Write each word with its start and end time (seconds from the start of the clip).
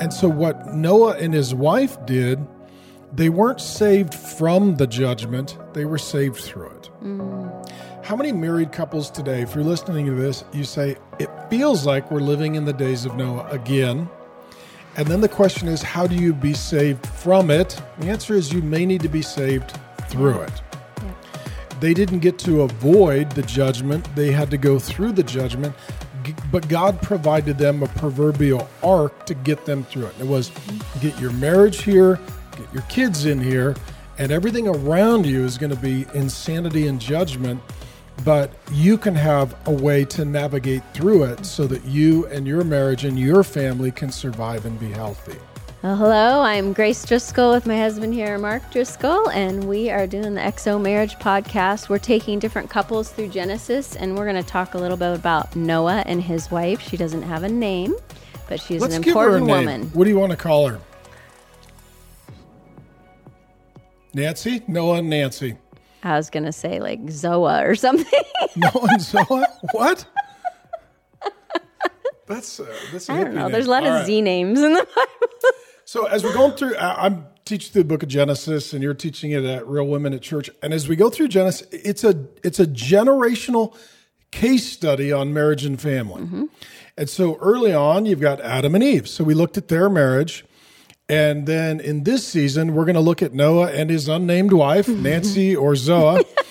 And 0.00 0.14
so, 0.14 0.28
what 0.28 0.74
Noah 0.74 1.18
and 1.18 1.34
his 1.34 1.54
wife 1.54 1.98
did, 2.06 2.44
they 3.12 3.28
weren't 3.28 3.60
saved 3.60 4.14
from 4.14 4.76
the 4.76 4.86
judgment, 4.86 5.58
they 5.74 5.84
were 5.84 5.98
saved 5.98 6.38
through 6.38 6.70
it. 6.70 6.90
Mm. 7.02 7.70
How 8.02 8.16
many 8.16 8.32
married 8.32 8.72
couples 8.72 9.10
today, 9.10 9.42
if 9.42 9.54
you're 9.54 9.62
listening 9.62 10.06
to 10.06 10.14
this, 10.14 10.42
you 10.54 10.64
say, 10.64 10.96
it 11.18 11.28
feels 11.50 11.84
like 11.84 12.10
we're 12.10 12.20
living 12.20 12.54
in 12.54 12.64
the 12.64 12.72
days 12.72 13.04
of 13.04 13.14
Noah 13.14 13.46
again? 13.50 14.08
And 14.96 15.06
then 15.06 15.20
the 15.20 15.28
question 15.28 15.68
is, 15.68 15.82
how 15.82 16.06
do 16.06 16.16
you 16.16 16.32
be 16.32 16.54
saved 16.54 17.06
from 17.06 17.50
it? 17.50 17.80
The 17.98 18.08
answer 18.08 18.34
is, 18.34 18.52
you 18.52 18.62
may 18.62 18.86
need 18.86 19.02
to 19.02 19.08
be 19.08 19.22
saved 19.22 19.78
through 20.08 20.40
it. 20.40 20.62
They 21.80 21.94
didn't 21.94 22.18
get 22.20 22.38
to 22.40 22.62
avoid 22.62 23.32
the 23.32 23.42
judgment, 23.42 24.08
they 24.16 24.32
had 24.32 24.50
to 24.50 24.58
go 24.58 24.78
through 24.78 25.12
the 25.12 25.22
judgment, 25.22 25.74
but 26.50 26.68
God 26.68 27.00
provided 27.02 27.58
them 27.58 27.82
a 27.82 27.86
proverbial 27.88 28.68
ark 28.82 29.26
to 29.26 29.34
get 29.34 29.64
them 29.64 29.84
through 29.84 30.06
it. 30.06 30.14
It 30.20 30.26
was 30.26 30.50
get 31.00 31.18
your 31.20 31.32
marriage 31.32 31.82
here, 31.82 32.18
get 32.56 32.72
your 32.72 32.82
kids 32.82 33.26
in 33.26 33.40
here, 33.40 33.74
and 34.18 34.30
everything 34.30 34.68
around 34.68 35.26
you 35.26 35.44
is 35.44 35.58
going 35.58 35.70
to 35.70 35.80
be 35.80 36.06
insanity 36.14 36.86
and 36.86 37.00
judgment. 37.00 37.60
But 38.24 38.52
you 38.72 38.98
can 38.98 39.14
have 39.14 39.56
a 39.66 39.72
way 39.72 40.04
to 40.06 40.26
navigate 40.26 40.82
through 40.92 41.24
it 41.24 41.46
so 41.46 41.66
that 41.68 41.84
you 41.86 42.26
and 42.26 42.46
your 42.46 42.64
marriage 42.64 43.04
and 43.04 43.18
your 43.18 43.42
family 43.42 43.90
can 43.90 44.12
survive 44.12 44.66
and 44.66 44.78
be 44.78 44.90
healthy. 44.90 45.38
Well, 45.82 45.96
hello, 45.96 46.42
I'm 46.42 46.74
Grace 46.74 47.06
Driscoll 47.06 47.52
with 47.52 47.64
my 47.64 47.78
husband 47.78 48.12
here, 48.12 48.36
Mark 48.36 48.70
Driscoll, 48.70 49.30
and 49.30 49.64
we 49.64 49.88
are 49.88 50.06
doing 50.06 50.34
the 50.34 50.40
XO 50.42 50.78
Marriage 50.80 51.14
Podcast. 51.14 51.88
We're 51.88 51.96
taking 51.98 52.38
different 52.38 52.68
couples 52.68 53.10
through 53.10 53.28
Genesis, 53.28 53.96
and 53.96 54.14
we're 54.14 54.30
going 54.30 54.42
to 54.42 54.48
talk 54.48 54.74
a 54.74 54.78
little 54.78 54.98
bit 54.98 55.14
about 55.14 55.56
Noah 55.56 56.02
and 56.04 56.22
his 56.22 56.50
wife. 56.50 56.82
She 56.82 56.98
doesn't 56.98 57.22
have 57.22 57.44
a 57.44 57.48
name, 57.48 57.96
but 58.46 58.60
she's 58.60 58.82
Let's 58.82 58.96
an 58.96 59.00
give 59.00 59.14
her 59.14 59.20
a 59.20 59.36
important 59.38 59.46
name. 59.46 59.56
woman. 59.56 59.86
What 59.94 60.04
do 60.04 60.10
you 60.10 60.18
want 60.18 60.32
to 60.32 60.36
call 60.36 60.68
her? 60.68 60.80
Nancy? 64.12 64.62
Noah 64.68 64.98
and 64.98 65.08
Nancy. 65.08 65.56
I 66.02 66.14
was 66.18 66.28
going 66.28 66.44
to 66.44 66.52
say 66.52 66.78
like 66.80 67.00
Zoa 67.06 67.66
or 67.66 67.74
something. 67.74 68.22
Noah 68.56 68.86
and 68.90 69.00
Zoa? 69.00 69.46
What? 69.72 70.04
That's 72.26 72.60
uh, 72.60 72.66
that's. 72.92 73.10
I 73.10 73.24
don't 73.24 73.34
know. 73.34 73.48
There's 73.48 73.66
a 73.66 73.70
lot 73.70 73.84
of 73.84 74.06
Z 74.06 74.20
names 74.20 74.60
in 74.60 74.74
the 74.74 74.84
Bible. 74.84 75.56
So 75.90 76.04
as 76.04 76.22
we're 76.22 76.32
going 76.32 76.52
through, 76.52 76.76
I'm 76.76 77.26
teaching 77.44 77.72
through 77.72 77.82
the 77.82 77.88
book 77.88 78.04
of 78.04 78.08
Genesis, 78.08 78.72
and 78.72 78.80
you're 78.80 78.94
teaching 78.94 79.32
it 79.32 79.44
at 79.44 79.66
Real 79.66 79.88
Women 79.88 80.14
at 80.14 80.22
Church. 80.22 80.48
And 80.62 80.72
as 80.72 80.88
we 80.88 80.94
go 80.94 81.10
through 81.10 81.26
Genesis, 81.26 81.66
it's 81.72 82.04
a 82.04 82.28
it's 82.44 82.60
a 82.60 82.66
generational 82.66 83.76
case 84.30 84.70
study 84.70 85.10
on 85.10 85.34
marriage 85.34 85.64
and 85.64 85.80
family. 85.80 86.22
Mm-hmm. 86.22 86.44
And 86.96 87.10
so 87.10 87.38
early 87.38 87.74
on, 87.74 88.06
you've 88.06 88.20
got 88.20 88.40
Adam 88.40 88.76
and 88.76 88.84
Eve. 88.84 89.08
So 89.08 89.24
we 89.24 89.34
looked 89.34 89.58
at 89.58 89.66
their 89.66 89.90
marriage. 89.90 90.44
And 91.08 91.46
then 91.46 91.80
in 91.80 92.04
this 92.04 92.24
season, 92.24 92.72
we're 92.74 92.84
going 92.84 92.94
to 92.94 93.00
look 93.00 93.20
at 93.20 93.34
Noah 93.34 93.72
and 93.72 93.90
his 93.90 94.08
unnamed 94.08 94.52
wife, 94.52 94.86
mm-hmm. 94.86 95.02
Nancy 95.02 95.56
or 95.56 95.72
Zoa. 95.72 96.24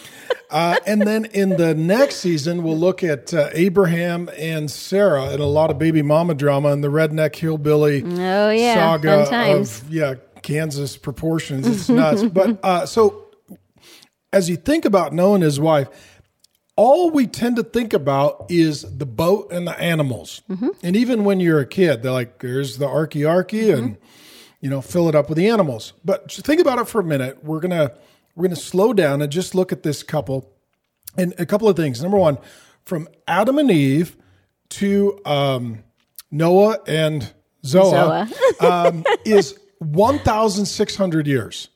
Uh, 0.49 0.77
and 0.87 1.01
then 1.03 1.25
in 1.25 1.49
the 1.57 1.75
next 1.75 2.17
season, 2.17 2.63
we'll 2.63 2.77
look 2.77 3.03
at 3.03 3.33
uh, 3.33 3.49
Abraham 3.53 4.29
and 4.37 4.69
Sarah 4.71 5.25
and 5.25 5.39
a 5.39 5.45
lot 5.45 5.69
of 5.69 5.77
baby 5.77 6.01
mama 6.01 6.33
drama 6.33 6.69
and 6.69 6.83
the 6.83 6.87
redneck 6.87 7.35
hillbilly 7.35 8.03
Oh, 8.03 8.49
yeah. 8.49 8.73
saga 8.73 9.51
of 9.55 9.83
yeah 9.91 10.15
Kansas 10.41 10.97
proportions. 10.97 11.67
It's 11.67 11.89
nuts. 11.89 12.23
but 12.33 12.59
uh, 12.63 12.85
so 12.87 13.27
as 14.33 14.49
you 14.49 14.55
think 14.55 14.85
about 14.85 15.13
Noah 15.13 15.35
and 15.35 15.43
his 15.43 15.59
wife, 15.59 15.87
all 16.75 17.11
we 17.11 17.27
tend 17.27 17.57
to 17.57 17.63
think 17.63 17.93
about 17.93 18.45
is 18.49 18.83
the 18.97 19.05
boat 19.05 19.51
and 19.51 19.67
the 19.67 19.77
animals. 19.79 20.41
Mm-hmm. 20.49 20.69
And 20.81 20.95
even 20.95 21.25
when 21.25 21.39
you're 21.39 21.59
a 21.59 21.65
kid, 21.67 22.01
they're 22.03 22.11
like, 22.11 22.39
"There's 22.39 22.77
the 22.77 22.87
arky 22.87 23.21
arky," 23.21 23.77
and 23.77 23.97
you 24.61 24.69
know, 24.69 24.81
fill 24.81 25.09
it 25.09 25.15
up 25.15 25.27
with 25.29 25.37
the 25.37 25.49
animals. 25.49 25.93
But 26.05 26.31
think 26.31 26.61
about 26.61 26.79
it 26.79 26.87
for 26.87 27.01
a 27.01 27.03
minute. 27.03 27.43
We're 27.43 27.59
gonna 27.59 27.91
we're 28.39 28.47
gonna 28.47 28.55
slow 28.55 28.93
down 28.93 29.21
and 29.21 29.29
just 29.29 29.53
look 29.53 29.73
at 29.73 29.83
this 29.83 30.01
couple 30.01 30.49
and 31.17 31.33
a 31.37 31.45
couple 31.45 31.67
of 31.67 31.75
things. 31.75 32.01
Number 32.01 32.17
one, 32.17 32.37
from 32.85 33.09
Adam 33.27 33.57
and 33.57 33.69
Eve 33.69 34.15
to 34.69 35.19
um, 35.25 35.83
Noah 36.31 36.77
and 36.87 37.33
Zoa, 37.65 38.31
um, 38.61 39.03
is 39.25 39.59
1,600 39.79 41.27
years, 41.27 41.67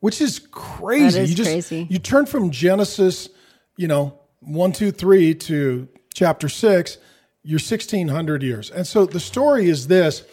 which 0.00 0.20
is 0.20 0.40
crazy. 0.50 1.20
Is 1.20 1.30
you 1.30 1.36
just 1.36 1.50
crazy. 1.50 1.86
you 1.88 2.00
turn 2.00 2.26
from 2.26 2.50
Genesis, 2.50 3.28
you 3.76 3.86
know, 3.86 4.18
one, 4.40 4.72
two, 4.72 4.90
three 4.90 5.36
to 5.36 5.88
chapter 6.12 6.48
six, 6.48 6.98
you're 7.44 7.60
1,600 7.60 8.42
years. 8.42 8.72
And 8.72 8.84
so 8.84 9.06
the 9.06 9.20
story 9.20 9.68
is 9.68 9.86
this. 9.86 10.24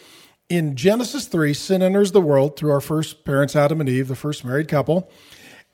In 0.48 0.76
Genesis 0.76 1.26
3, 1.26 1.54
sin 1.54 1.82
enters 1.82 2.12
the 2.12 2.20
world 2.20 2.56
through 2.56 2.72
our 2.72 2.80
first 2.80 3.24
parents, 3.24 3.56
Adam 3.56 3.80
and 3.80 3.88
Eve, 3.88 4.08
the 4.08 4.16
first 4.16 4.44
married 4.44 4.68
couple. 4.68 5.10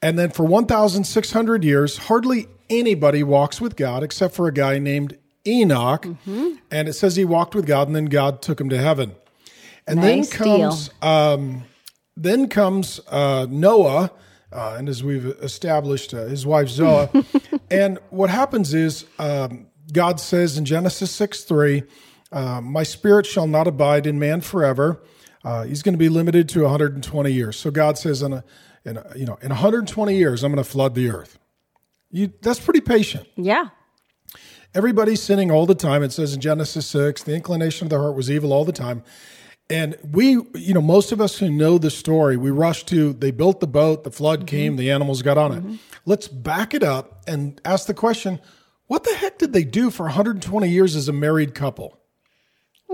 And 0.00 0.18
then 0.18 0.30
for 0.30 0.44
1,600 0.44 1.64
years, 1.64 1.96
hardly 1.98 2.46
anybody 2.70 3.22
walks 3.22 3.60
with 3.60 3.76
God 3.76 4.02
except 4.02 4.34
for 4.34 4.46
a 4.46 4.52
guy 4.52 4.78
named 4.78 5.18
Enoch. 5.46 6.06
And 6.70 6.88
it 6.88 6.92
says 6.92 7.16
he 7.16 7.24
walked 7.24 7.54
with 7.54 7.66
God 7.66 7.88
and 7.88 7.96
then 7.96 8.06
God 8.06 8.40
took 8.42 8.60
him 8.60 8.68
to 8.68 8.78
heaven. 8.78 9.16
And 9.86 10.00
Nice 10.00 10.28
then 10.30 10.38
comes 10.38 10.90
um, 11.02 11.64
then 12.16 12.48
comes 12.48 13.00
uh, 13.08 13.46
Noah, 13.48 14.10
uh, 14.52 14.74
and 14.76 14.88
as 14.88 15.02
we've 15.02 15.26
established, 15.26 16.12
uh, 16.12 16.24
his 16.24 16.44
wife 16.44 16.68
Zoa. 16.68 17.24
and 17.70 17.98
what 18.10 18.28
happens 18.28 18.74
is 18.74 19.06
um, 19.18 19.66
God 19.92 20.20
says 20.20 20.58
in 20.58 20.64
Genesis 20.64 21.10
6 21.12 21.44
3, 21.44 21.84
uh, 22.32 22.60
My 22.60 22.82
spirit 22.82 23.26
shall 23.26 23.46
not 23.46 23.66
abide 23.66 24.06
in 24.06 24.18
man 24.18 24.40
forever. 24.40 25.02
Uh, 25.44 25.64
he's 25.64 25.82
going 25.82 25.94
to 25.94 25.98
be 25.98 26.08
limited 26.08 26.48
to 26.50 26.62
120 26.62 27.30
years. 27.30 27.56
So 27.56 27.70
God 27.70 27.96
says, 27.96 28.22
in, 28.22 28.32
a, 28.32 28.44
in 28.84 28.96
a, 28.96 29.12
you 29.16 29.24
know, 29.24 29.38
in 29.40 29.48
120 29.50 30.16
years, 30.16 30.42
I'm 30.42 30.52
going 30.52 30.62
to 30.62 30.68
flood 30.68 30.94
the 30.94 31.10
earth. 31.10 31.38
You, 32.10 32.32
that's 32.42 32.60
pretty 32.60 32.80
patient. 32.80 33.28
Yeah. 33.36 33.68
Everybody's 34.74 35.22
sinning 35.22 35.50
all 35.50 35.66
the 35.66 35.74
time. 35.74 36.02
It 36.02 36.12
says 36.12 36.34
in 36.34 36.40
Genesis 36.40 36.86
6, 36.86 37.22
the 37.22 37.34
inclination 37.34 37.86
of 37.86 37.90
the 37.90 37.98
heart 37.98 38.14
was 38.14 38.30
evil 38.30 38.52
all 38.52 38.64
the 38.64 38.72
time. 38.72 39.02
And 39.70 39.96
we, 40.12 40.38
you 40.54 40.72
know, 40.72 40.80
most 40.80 41.12
of 41.12 41.20
us 41.20 41.38
who 41.38 41.50
know 41.50 41.76
the 41.76 41.90
story, 41.90 42.36
we 42.36 42.50
rush 42.50 42.84
to 42.84 43.12
they 43.12 43.30
built 43.30 43.60
the 43.60 43.66
boat, 43.66 44.02
the 44.02 44.10
flood 44.10 44.46
came, 44.46 44.76
the 44.76 44.90
animals 44.90 45.20
got 45.20 45.36
on 45.36 45.52
it. 45.52 45.80
Let's 46.06 46.26
back 46.26 46.72
it 46.72 46.82
up 46.82 47.22
and 47.26 47.60
ask 47.66 47.86
the 47.86 47.94
question 47.94 48.40
what 48.86 49.04
the 49.04 49.14
heck 49.14 49.36
did 49.36 49.52
they 49.52 49.64
do 49.64 49.90
for 49.90 50.04
120 50.04 50.68
years 50.68 50.96
as 50.96 51.08
a 51.08 51.12
married 51.12 51.54
couple? 51.54 51.98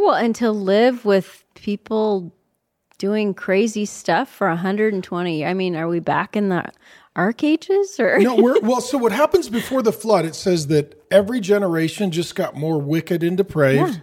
Well, 0.04 0.16
and 0.16 0.34
to 0.37 0.50
live 0.50 1.04
with 1.04 1.44
people 1.54 2.32
doing 2.98 3.32
crazy 3.32 3.87
stuff 3.87 4.28
for 4.28 4.48
120. 4.48 5.47
I 5.47 5.54
mean, 5.54 5.76
are 5.76 5.88
we 5.88 5.98
back 5.98 6.37
in 6.37 6.50
the 6.50 6.65
arc 7.16 7.42
ages 7.42 7.98
or 7.98 8.19
No, 8.19 8.34
we're 8.37 8.60
well. 8.60 8.81
So 8.81 8.98
what 8.98 9.12
happens 9.12 9.48
before 9.48 9.82
the 9.82 9.92
flood? 9.92 10.25
It 10.25 10.34
says 10.34 10.66
that 10.66 11.03
every 11.10 11.41
generation 11.41 12.10
just 12.10 12.34
got 12.34 12.54
more 12.54 12.78
wicked 12.78 13.22
and 13.22 13.37
depraved. 13.37 14.03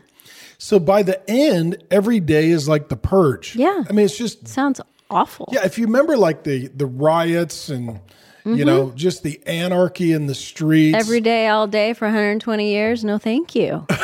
So 0.57 0.79
by 0.79 1.03
the 1.03 1.21
end, 1.29 1.83
every 1.91 2.19
day 2.19 2.49
is 2.49 2.67
like 2.67 2.89
the 2.89 2.97
purge. 2.97 3.55
Yeah. 3.55 3.83
I 3.87 3.93
mean, 3.93 4.05
it's 4.05 4.17
just 4.17 4.47
sounds 4.47 4.81
awful? 5.09 5.49
Yeah, 5.51 5.65
if 5.65 5.77
you 5.77 5.85
remember 5.85 6.17
like 6.17 6.43
the 6.43 6.67
the 6.67 6.85
riots 6.87 7.69
and 7.69 7.99
you 8.43 8.51
mm-hmm. 8.55 8.65
know 8.65 8.91
just 8.95 9.21
the 9.21 9.39
anarchy 9.45 10.13
in 10.13 10.25
the 10.25 10.35
streets, 10.35 10.97
Every 10.97 11.21
day, 11.21 11.47
all 11.47 11.67
day 11.67 11.93
for 11.93 12.05
120 12.05 12.71
years? 12.71 13.03
No, 13.03 13.19
thank 13.19 13.53
you. 13.53 13.85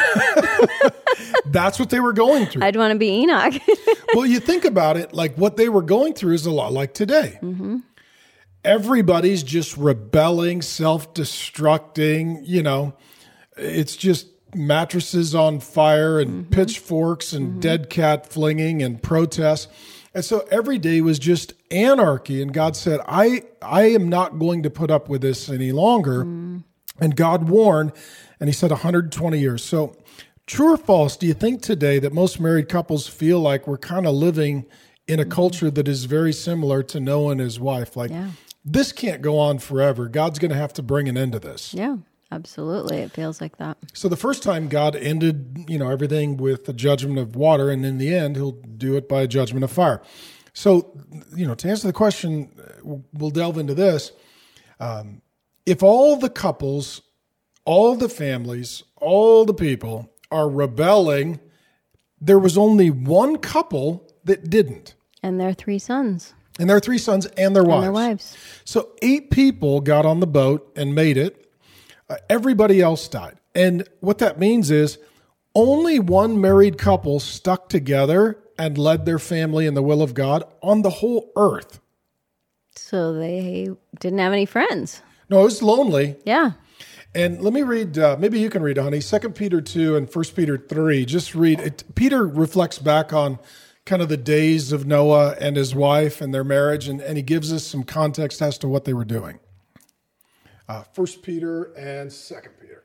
that's 1.51 1.79
what 1.79 1.89
they 1.89 1.99
were 1.99 2.13
going 2.13 2.45
through. 2.45 2.63
I'd 2.63 2.75
want 2.75 2.91
to 2.91 2.97
be 2.97 3.09
Enoch. 3.09 3.53
well, 4.13 4.25
you 4.25 4.39
think 4.39 4.65
about 4.65 4.97
it, 4.97 5.13
like 5.13 5.35
what 5.35 5.57
they 5.57 5.69
were 5.69 5.81
going 5.81 6.13
through 6.13 6.33
is 6.33 6.45
a 6.45 6.51
lot 6.51 6.73
like 6.73 6.93
today. 6.93 7.39
Mm-hmm. 7.41 7.77
Everybody's 8.63 9.43
just 9.43 9.77
rebelling, 9.77 10.61
self-destructing. 10.61 12.41
You 12.45 12.63
know, 12.63 12.93
it's 13.55 13.95
just 13.95 14.27
mattresses 14.55 15.35
on 15.35 15.59
fire 15.59 16.19
and 16.19 16.43
mm-hmm. 16.45 16.51
pitchforks 16.51 17.33
and 17.33 17.49
mm-hmm. 17.49 17.59
dead 17.59 17.89
cat 17.89 18.27
flinging 18.27 18.81
and 18.81 19.01
protests. 19.01 19.67
And 20.13 20.25
so 20.25 20.47
every 20.49 20.79
day 20.79 21.01
was 21.01 21.19
just 21.19 21.53
anarchy. 21.69 22.41
And 22.41 22.53
God 22.53 22.75
said, 22.75 23.01
I, 23.07 23.43
I 23.61 23.83
am 23.91 24.09
not 24.09 24.39
going 24.39 24.63
to 24.63 24.69
put 24.69 24.89
up 24.89 25.09
with 25.09 25.21
this 25.21 25.49
any 25.49 25.71
longer. 25.71 26.23
Mm. 26.23 26.63
And 26.99 27.15
God 27.15 27.49
warned, 27.49 27.91
and 28.39 28.49
He 28.49 28.53
said 28.53 28.71
120 28.71 29.37
years. 29.37 29.63
So, 29.63 29.95
true 30.47 30.73
or 30.73 30.77
false, 30.77 31.15
do 31.17 31.27
you 31.27 31.33
think 31.33 31.61
today 31.61 31.99
that 31.99 32.13
most 32.13 32.39
married 32.39 32.69
couples 32.69 33.07
feel 33.07 33.39
like 33.39 33.67
we're 33.67 33.77
kind 33.77 34.07
of 34.07 34.15
living 34.15 34.65
in 35.07 35.19
a 35.19 35.25
culture 35.25 35.69
that 35.69 35.87
is 35.87 36.05
very 36.05 36.33
similar 36.33 36.81
to 36.83 36.99
Noah 36.99 37.31
and 37.33 37.39
his 37.41 37.59
wife? 37.59 37.95
Like, 37.95 38.11
Yeah. 38.11 38.31
this 38.65 38.91
can't 38.91 39.21
go 39.21 39.37
on 39.37 39.59
forever. 39.59 40.07
God's 40.07 40.39
going 40.39 40.51
to 40.51 40.57
have 40.57 40.73
to 40.73 40.81
bring 40.83 41.07
an 41.07 41.17
end 41.17 41.33
to 41.33 41.39
this. 41.39 41.73
yeah, 41.73 41.97
absolutely. 42.31 42.97
It 42.97 43.11
feels 43.11 43.39
like 43.41 43.57
that. 43.57 43.77
So 43.93 44.09
the 44.09 44.17
first 44.17 44.41
time 44.43 44.67
God 44.67 44.95
ended, 44.95 45.65
you 45.67 45.77
know, 45.77 45.89
everything 45.89 46.37
with 46.37 46.65
the 46.65 46.73
judgment 46.73 47.19
of 47.19 47.35
water, 47.35 47.69
and 47.69 47.85
in 47.85 47.97
the 47.97 48.13
end, 48.15 48.35
He'll 48.35 48.51
do 48.51 48.95
it 48.95 49.07
by 49.07 49.21
a 49.21 49.27
judgment 49.27 49.63
of 49.63 49.71
fire. 49.71 50.01
So, 50.53 50.97
you 51.35 51.45
know, 51.45 51.53
to 51.55 51.69
answer 51.69 51.85
the 51.87 51.93
question, 51.93 52.49
uh, 52.59 52.95
we'll 53.13 53.29
delve 53.29 53.57
into 53.59 53.75
this. 53.75 54.11
Um, 54.79 55.21
if 55.65 55.83
all 55.83 56.15
the 56.17 56.29
couples, 56.29 57.01
all 57.65 57.95
the 57.95 58.09
families, 58.09 58.83
all 58.95 59.45
the 59.45 59.53
people 59.53 60.09
are 60.31 60.49
rebelling 60.49 61.39
there 62.19 62.39
was 62.39 62.57
only 62.57 62.89
one 62.89 63.37
couple 63.37 64.11
that 64.23 64.49
didn't. 64.49 64.95
And 65.21 65.39
their 65.39 65.53
three 65.53 65.77
sons 65.79 66.33
And 66.59 66.67
their 66.69 66.79
three 66.79 66.97
sons 66.97 67.27
and 67.37 67.55
their 67.55 67.63
wives. 67.63 67.75
and 67.75 67.83
their 67.83 67.91
wives. 68.07 68.37
So 68.65 68.89
eight 69.03 69.29
people 69.29 69.81
got 69.81 70.05
on 70.05 70.19
the 70.19 70.27
boat 70.27 70.71
and 70.75 70.95
made 70.95 71.17
it. 71.17 71.51
Uh, 72.09 72.15
everybody 72.29 72.81
else 72.81 73.07
died. 73.07 73.37
And 73.53 73.87
what 73.99 74.17
that 74.19 74.39
means 74.39 74.71
is 74.71 74.97
only 75.53 75.99
one 75.99 76.39
married 76.41 76.77
couple 76.77 77.19
stuck 77.19 77.69
together 77.69 78.39
and 78.57 78.77
led 78.77 79.05
their 79.05 79.19
family 79.19 79.65
in 79.67 79.75
the 79.75 79.83
will 79.83 80.01
of 80.01 80.13
God 80.15 80.43
on 80.63 80.81
the 80.81 80.89
whole 80.89 81.31
earth. 81.35 81.79
So 82.75 83.13
they 83.13 83.69
didn't 83.99 84.19
have 84.19 84.33
any 84.33 84.45
friends. 84.45 85.01
No, 85.29 85.41
it 85.41 85.45
was 85.45 85.61
lonely. 85.61 86.15
Yeah. 86.25 86.51
And 87.17 87.41
let 87.41 87.51
me 87.51 87.63
read, 87.63 87.97
uh, 87.97 88.15
maybe 88.19 88.39
you 88.39 88.47
can 88.47 88.61
read, 88.61 88.77
honey, 88.77 89.01
2 89.01 89.31
Peter 89.31 89.59
2 89.59 89.95
and 89.95 90.07
1 90.07 90.25
Peter 90.35 90.55
3. 90.55 91.03
Just 91.03 91.33
read 91.33 91.59
it. 91.59 91.83
Peter 91.95 92.27
reflects 92.27 92.77
back 92.77 93.11
on 93.11 93.39
kind 93.85 94.03
of 94.03 94.09
the 94.09 94.17
days 94.17 94.71
of 94.71 94.85
Noah 94.85 95.35
and 95.39 95.57
his 95.57 95.73
wife 95.73 96.21
and 96.21 96.31
their 96.31 96.43
marriage, 96.43 96.87
and, 96.87 97.01
and 97.01 97.17
he 97.17 97.23
gives 97.23 97.51
us 97.51 97.65
some 97.65 97.81
context 97.81 98.39
as 98.39 98.59
to 98.59 98.67
what 98.67 98.85
they 98.85 98.93
were 98.93 99.03
doing. 99.03 99.39
Uh, 100.69 100.83
1 100.93 101.07
Peter 101.23 101.73
and 101.75 102.11
2 102.11 102.35
Peter. 102.61 102.83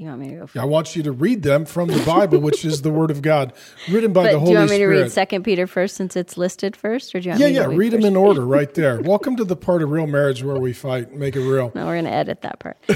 You 0.00 0.06
want 0.06 0.20
me 0.20 0.28
to 0.28 0.36
go 0.36 0.46
first? 0.46 0.56
I 0.62 0.64
want 0.64 0.94
you 0.94 1.02
to 1.02 1.10
read 1.10 1.42
them 1.42 1.64
from 1.64 1.88
the 1.88 2.00
Bible, 2.06 2.38
which 2.38 2.64
is 2.64 2.82
the 2.82 2.90
Word 2.90 3.10
of 3.10 3.20
God, 3.20 3.52
written 3.90 4.12
by 4.12 4.26
But 4.26 4.32
the 4.32 4.38
Holy 4.38 4.46
Spirit. 4.46 4.46
do 4.46 4.52
you 4.52 4.58
want 4.58 4.70
me 4.70 4.78
to 4.78 4.86
read 5.02 5.10
Second 5.10 5.42
Peter 5.42 5.66
first 5.66 5.96
since 5.96 6.14
it's 6.14 6.38
listed 6.38 6.76
first, 6.76 7.12
or 7.16 7.18
do 7.18 7.24
you 7.24 7.30
want 7.30 7.40
yeah, 7.40 7.46
me 7.48 7.54
to 7.54 7.60
yeah, 7.62 7.76
read 7.76 7.92
them 7.94 8.04
in 8.04 8.14
order 8.14 8.46
right 8.46 8.72
there. 8.74 9.00
Welcome 9.00 9.34
to 9.38 9.44
the 9.44 9.56
part 9.56 9.82
of 9.82 9.90
real 9.90 10.06
marriage 10.06 10.44
where 10.44 10.54
we 10.54 10.72
fight, 10.72 11.14
make 11.14 11.34
it 11.34 11.40
real. 11.40 11.72
No, 11.74 11.84
we're 11.86 11.94
going 11.94 12.04
to 12.04 12.12
edit 12.12 12.42
that 12.42 12.60
part. 12.60 12.76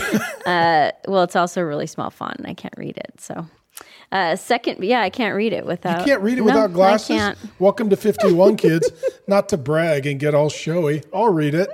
uh, 0.47 0.93
well, 1.09 1.25
it's 1.25 1.35
also 1.35 1.63
a 1.63 1.67
really 1.67 1.89
small 1.89 2.11
font, 2.11 2.37
and 2.37 2.47
I 2.47 2.55
can't 2.55 2.75
read 2.77 2.97
it. 2.97 3.21
So, 3.21 3.49
uh, 4.13 4.37
second, 4.37 4.85
yeah, 4.85 5.01
I 5.01 5.11
can't 5.11 5.35
read 5.35 5.53
it 5.53 5.67
without. 5.67 5.99
You 5.99 6.05
can't 6.05 6.23
read 6.23 6.39
it 6.39 6.43
No, 6.43 6.45
without 6.45 6.73
glasses. 6.73 7.11
I 7.11 7.19
can't. 7.19 7.39
Welcome 7.59 7.91
to 7.91 7.97
51 7.97 8.59
kids. 8.59 8.93
Not 9.27 9.49
to 9.49 9.57
brag 9.57 10.07
and 10.07 10.21
get 10.21 10.37
all 10.37 10.51
showy. 10.51 11.03
I'll 11.13 11.33
read 11.33 11.57
it. 11.57 11.69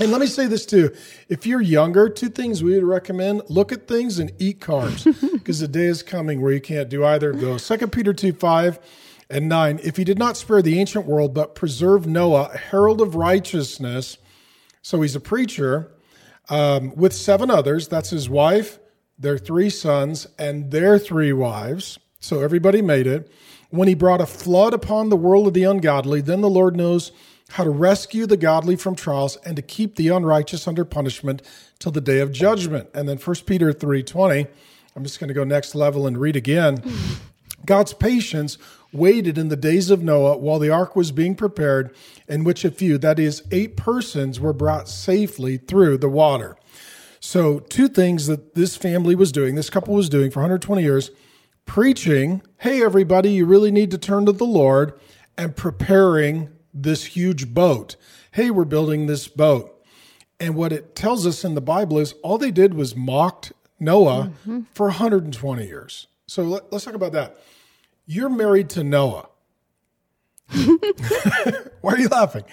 And 0.00 0.10
let 0.10 0.20
me 0.20 0.26
say 0.26 0.46
this 0.46 0.64
too. 0.64 0.94
If 1.28 1.46
you're 1.46 1.60
younger, 1.60 2.08
two 2.08 2.30
things 2.30 2.62
we 2.62 2.74
would 2.74 2.84
recommend 2.84 3.42
look 3.48 3.72
at 3.72 3.86
things 3.86 4.18
and 4.18 4.32
eat 4.38 4.60
carbs 4.60 5.04
because 5.32 5.60
the 5.60 5.68
day 5.68 5.84
is 5.84 6.02
coming 6.02 6.40
where 6.40 6.52
you 6.52 6.60
can't 6.60 6.88
do 6.88 7.04
either 7.04 7.30
of 7.30 7.40
those. 7.40 7.66
2 7.66 7.86
Peter 7.88 8.12
2 8.14 8.32
5 8.32 8.78
and 9.28 9.48
9. 9.48 9.80
If 9.82 9.96
he 9.96 10.04
did 10.04 10.18
not 10.18 10.36
spare 10.36 10.62
the 10.62 10.78
ancient 10.78 11.06
world, 11.06 11.34
but 11.34 11.54
preserved 11.54 12.06
Noah, 12.06 12.50
a 12.54 12.58
herald 12.58 13.00
of 13.00 13.14
righteousness, 13.14 14.18
so 14.80 15.02
he's 15.02 15.14
a 15.14 15.20
preacher, 15.20 15.92
um, 16.48 16.94
with 16.96 17.12
seven 17.12 17.50
others, 17.50 17.86
that's 17.86 18.10
his 18.10 18.28
wife, 18.28 18.78
their 19.18 19.38
three 19.38 19.70
sons, 19.70 20.26
and 20.38 20.70
their 20.70 20.98
three 20.98 21.32
wives. 21.32 21.98
So 22.18 22.40
everybody 22.40 22.82
made 22.82 23.06
it. 23.06 23.30
When 23.70 23.88
he 23.88 23.94
brought 23.94 24.20
a 24.20 24.26
flood 24.26 24.74
upon 24.74 25.08
the 25.08 25.16
world 25.16 25.46
of 25.46 25.54
the 25.54 25.64
ungodly, 25.64 26.20
then 26.20 26.40
the 26.40 26.50
Lord 26.50 26.76
knows 26.76 27.12
how 27.52 27.64
to 27.64 27.70
rescue 27.70 28.26
the 28.26 28.36
godly 28.36 28.76
from 28.76 28.94
trials 28.94 29.36
and 29.44 29.56
to 29.56 29.62
keep 29.62 29.96
the 29.96 30.08
unrighteous 30.08 30.66
under 30.66 30.84
punishment 30.84 31.42
till 31.78 31.92
the 31.92 32.00
day 32.00 32.20
of 32.20 32.32
judgment. 32.32 32.88
And 32.94 33.08
then 33.08 33.18
1 33.18 33.46
Peter 33.46 33.72
3:20, 33.72 34.46
I'm 34.96 35.04
just 35.04 35.20
going 35.20 35.28
to 35.28 35.34
go 35.34 35.44
next 35.44 35.74
level 35.74 36.06
and 36.06 36.18
read 36.18 36.36
again. 36.36 36.82
God's 37.66 37.92
patience 37.92 38.58
waited 38.92 39.38
in 39.38 39.48
the 39.48 39.56
days 39.56 39.90
of 39.90 40.02
Noah 40.02 40.36
while 40.36 40.58
the 40.58 40.70
ark 40.70 40.96
was 40.96 41.12
being 41.12 41.34
prepared, 41.34 41.94
in 42.26 42.42
which 42.42 42.64
a 42.64 42.70
few, 42.70 42.98
that 42.98 43.18
is, 43.18 43.42
eight 43.50 43.76
persons, 43.76 44.40
were 44.40 44.52
brought 44.52 44.88
safely 44.88 45.56
through 45.58 45.98
the 45.98 46.08
water. 46.08 46.56
So, 47.20 47.60
two 47.60 47.86
things 47.86 48.26
that 48.26 48.54
this 48.54 48.76
family 48.76 49.14
was 49.14 49.30
doing, 49.30 49.54
this 49.54 49.70
couple 49.70 49.94
was 49.94 50.08
doing 50.08 50.30
for 50.30 50.40
120 50.40 50.82
years 50.82 51.10
preaching, 51.64 52.42
hey, 52.58 52.82
everybody, 52.82 53.30
you 53.30 53.46
really 53.46 53.70
need 53.70 53.90
to 53.92 53.98
turn 53.98 54.26
to 54.26 54.32
the 54.32 54.44
Lord, 54.44 54.98
and 55.38 55.54
preparing 55.54 56.48
this 56.72 57.04
huge 57.04 57.52
boat. 57.52 57.96
Hey, 58.32 58.50
we're 58.50 58.64
building 58.64 59.06
this 59.06 59.28
boat. 59.28 59.84
And 60.40 60.54
what 60.54 60.72
it 60.72 60.96
tells 60.96 61.26
us 61.26 61.44
in 61.44 61.54
the 61.54 61.60
Bible 61.60 61.98
is 61.98 62.14
all 62.22 62.38
they 62.38 62.50
did 62.50 62.74
was 62.74 62.96
mocked 62.96 63.52
Noah 63.78 64.32
mm-hmm. 64.46 64.62
for 64.72 64.86
120 64.86 65.66
years. 65.66 66.06
So 66.26 66.42
let, 66.42 66.72
us 66.72 66.84
talk 66.84 66.94
about 66.94 67.12
that. 67.12 67.36
You're 68.06 68.28
married 68.28 68.70
to 68.70 68.84
Noah. 68.84 69.28
Why 71.80 71.92
are 71.92 71.98
you 71.98 72.08
laughing? 72.08 72.44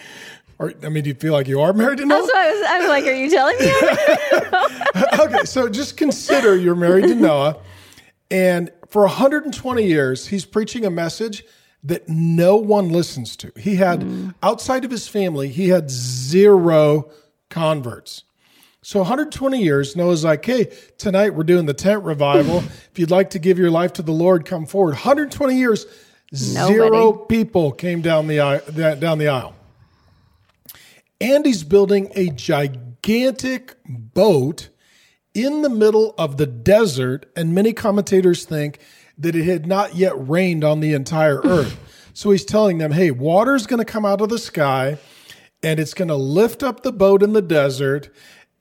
Or, 0.59 0.73
I 0.83 0.89
mean, 0.89 1.03
do 1.03 1.09
you 1.09 1.15
feel 1.15 1.33
like 1.33 1.47
you 1.47 1.61
are 1.61 1.71
married 1.71 1.99
to 1.99 2.05
Noah? 2.05 2.21
That's 2.21 2.27
what 2.27 2.37
I 2.37 2.51
was. 2.51 2.67
I 2.67 2.79
was 2.79 2.89
like, 2.89 3.05
"Are 3.05 3.13
you 3.13 3.29
telling 3.29 3.57
me?" 3.59 5.35
okay, 5.37 5.45
so 5.45 5.69
just 5.69 5.95
consider 5.95 6.57
you're 6.57 6.75
married 6.75 7.07
to 7.07 7.15
Noah, 7.15 7.57
and 8.29 8.69
for 8.89 9.03
120 9.03 9.83
years, 9.83 10.27
he's 10.27 10.45
preaching 10.45 10.85
a 10.85 10.89
message 10.89 11.45
that 11.83 12.09
no 12.09 12.55
one 12.55 12.89
listens 12.89 13.35
to. 13.37 13.51
He 13.55 13.75
had, 13.77 14.33
outside 14.43 14.83
of 14.83 14.91
his 14.91 15.07
family, 15.07 15.49
he 15.49 15.69
had 15.69 15.89
zero 15.89 17.09
converts. 17.49 18.23
So 18.81 18.99
120 18.99 19.61
years, 19.61 19.95
Noah's 19.95 20.23
like, 20.23 20.45
hey, 20.45 20.71
tonight 20.97 21.33
we're 21.35 21.43
doing 21.43 21.65
the 21.65 21.73
tent 21.73 22.03
revival. 22.03 22.57
if 22.91 22.91
you'd 22.97 23.11
like 23.11 23.31
to 23.31 23.39
give 23.39 23.59
your 23.59 23.71
life 23.71 23.93
to 23.93 24.01
the 24.01 24.11
Lord, 24.11 24.45
come 24.45 24.65
forward. 24.65 24.91
120 24.91 25.55
years, 25.55 25.85
zero 26.33 27.13
people 27.13 27.71
came 27.71 28.01
down 28.01 28.27
the 28.27 28.39
aisle, 28.39 28.61
down 28.95 29.17
the 29.17 29.27
aisle. 29.27 29.55
And 31.21 31.45
he's 31.45 31.63
building 31.63 32.11
a 32.15 32.29
gigantic 32.29 33.75
boat 33.85 34.69
in 35.33 35.61
the 35.61 35.69
middle 35.69 36.15
of 36.17 36.37
the 36.37 36.45
desert. 36.45 37.25
And 37.35 37.53
many 37.53 37.73
commentators 37.73 38.45
think 38.45 38.79
that 39.19 39.35
it 39.35 39.43
had 39.45 39.67
not 39.67 39.95
yet 39.95 40.13
rained 40.15 40.63
on 40.63 40.79
the 40.79 40.93
entire 40.93 41.41
earth. 41.43 41.77
so 42.13 42.31
he's 42.31 42.45
telling 42.45 42.77
them, 42.77 42.91
hey, 42.91 43.11
water's 43.11 43.67
going 43.67 43.79
to 43.79 43.85
come 43.85 44.05
out 44.05 44.21
of 44.21 44.29
the 44.29 44.39
sky 44.39 44.97
and 45.61 45.79
it's 45.79 45.93
going 45.93 46.07
to 46.07 46.15
lift 46.15 46.63
up 46.63 46.83
the 46.83 46.91
boat 46.93 47.21
in 47.21 47.33
the 47.33 47.41
desert. 47.41 48.09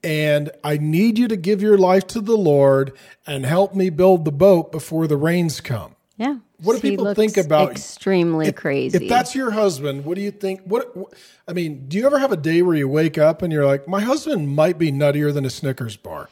And 0.03 0.49
I 0.63 0.77
need 0.77 1.17
you 1.17 1.27
to 1.27 1.35
give 1.35 1.61
your 1.61 1.77
life 1.77 2.07
to 2.07 2.21
the 2.21 2.37
Lord 2.37 2.93
and 3.27 3.45
help 3.45 3.73
me 3.75 3.89
build 3.89 4.23
the 4.25 4.31
boat 4.31 4.71
before 4.71 5.07
the 5.07 5.17
rains 5.17 5.59
come. 5.61 5.95
yeah. 6.17 6.37
What 6.61 6.73
do 6.73 6.81
He 6.81 6.89
people 6.91 7.05
looks 7.05 7.15
think 7.17 7.37
about- 7.37 7.71
Extremely 7.71 8.47
If- 8.47 8.55
crazy. 8.55 8.97
If 9.05 9.07
that's 9.09 9.33
your 9.33 9.51
husband, 9.51 10.03
what 10.03 10.15
do 10.15 10.21
you 10.21 10.31
think? 10.31 10.59
What, 10.65 10.95
what 10.95 11.13
I 11.47 11.53
mean, 11.53 11.85
do 11.87 11.97
you 11.97 12.05
ever 12.05 12.19
have 12.19 12.33
a 12.33 12.37
day 12.37 12.61
where 12.61 12.75
you 12.75 12.89
wake 12.89 13.17
up 13.17 13.41
and 13.41 13.51
you're 13.53 13.65
like, 13.65 13.87
my 13.87 14.01
husband 14.01 14.49
might 14.53 14.77
be 14.77 14.91
nuttier 14.91 15.33
than 15.33 15.45
a 15.45 15.49
Snickers 15.49 15.95
bar? 15.95 16.27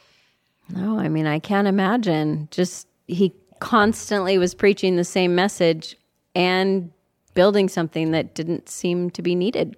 No, 0.68 0.98
I 0.98 1.08
mean, 1.08 1.26
I 1.26 1.38
can't 1.38 1.66
imagine. 1.66 2.48
Just 2.50 2.86
he 3.06 3.32
constantly 3.60 4.38
was 4.38 4.54
preaching 4.54 4.96
the 4.96 5.04
same 5.04 5.34
message 5.34 5.96
and 6.34 6.90
building 7.34 7.68
something 7.68 8.10
that 8.12 8.34
didn't 8.34 8.68
seem 8.68 9.10
to 9.10 9.22
be 9.22 9.34
needed. 9.34 9.76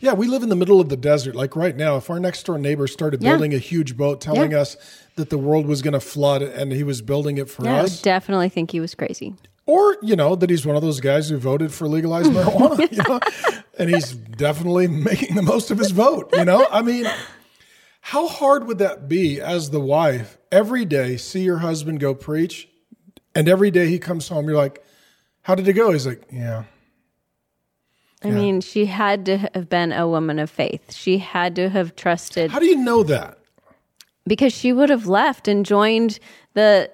Yeah, 0.00 0.12
we 0.14 0.26
live 0.26 0.42
in 0.42 0.48
the 0.48 0.56
middle 0.56 0.80
of 0.80 0.88
the 0.88 0.96
desert. 0.96 1.34
Like 1.34 1.56
right 1.56 1.76
now, 1.76 1.96
if 1.96 2.10
our 2.10 2.18
next 2.20 2.44
door 2.44 2.58
neighbor 2.58 2.86
started 2.86 3.22
Yeah. 3.22 3.32
building 3.32 3.54
a 3.54 3.58
huge 3.58 3.96
boat, 3.96 4.20
telling 4.20 4.50
Yeah. 4.52 4.60
us 4.60 4.76
that 5.16 5.30
the 5.30 5.38
world 5.38 5.66
was 5.66 5.80
going 5.82 5.94
to 5.94 6.00
flood 6.00 6.42
and 6.42 6.72
he 6.72 6.82
was 6.82 7.00
building 7.02 7.38
it 7.38 7.48
for 7.48 7.64
Yeah, 7.64 7.76
I 7.76 7.80
us, 7.84 7.96
would 7.98 8.02
definitely 8.02 8.48
think 8.48 8.72
he 8.72 8.80
was 8.80 8.94
crazy. 8.94 9.34
or 9.68 9.96
you 10.02 10.14
know 10.14 10.36
that 10.36 10.48
he's 10.50 10.64
one 10.66 10.76
of 10.76 10.82
those 10.82 11.00
guys 11.00 11.28
who 11.28 11.36
voted 11.38 11.72
for 11.72 11.88
legalized 11.88 12.30
marijuana, 12.32 12.90
you 12.92 13.02
know, 13.08 13.20
and 13.78 13.90
he's 13.90 14.12
definitely 14.12 14.86
making 14.86 15.34
the 15.34 15.42
most 15.42 15.70
of 15.70 15.78
his 15.78 15.90
vote. 15.92 16.30
You 16.34 16.44
know, 16.44 16.66
I 16.70 16.82
mean, 16.82 17.06
how 18.00 18.28
hard 18.28 18.66
would 18.66 18.78
that 18.78 19.08
be 19.08 19.40
as 19.40 19.70
the 19.70 19.80
wife 19.80 20.38
every 20.52 20.84
day 20.84 21.16
see 21.16 21.40
your 21.42 21.58
husband 21.58 22.00
go 22.00 22.14
preach, 22.14 22.68
and 23.36 23.48
every 23.48 23.70
day 23.70 23.86
he 23.88 23.98
comes 23.98 24.28
home, 24.28 24.46
you're 24.46 24.56
like, 24.56 24.82
"How 25.42 25.54
did 25.54 25.68
it 25.68 25.74
go?" 25.74 25.92
He's 25.92 26.06
like, 26.06 26.22
"Yeah." 26.32 26.64
I 28.24 28.30
mean, 28.30 28.60
she 28.60 28.86
had 28.86 29.26
to 29.26 29.36
have 29.54 29.68
been 29.68 29.92
a 29.92 30.08
woman 30.08 30.40
of 30.40 30.50
faith. 30.50 30.92
She 30.92 31.18
had 31.18 31.54
to 31.56 31.68
have 31.68 31.94
trusted 31.94 32.50
How 32.50 32.58
do 32.58 32.66
you 32.66 32.76
know 32.76 33.04
that? 33.04 33.38
because 34.26 34.52
she 34.52 34.72
would 34.72 34.90
have 34.90 35.06
left 35.06 35.46
and 35.46 35.64
joined 35.64 36.18
the 36.54 36.90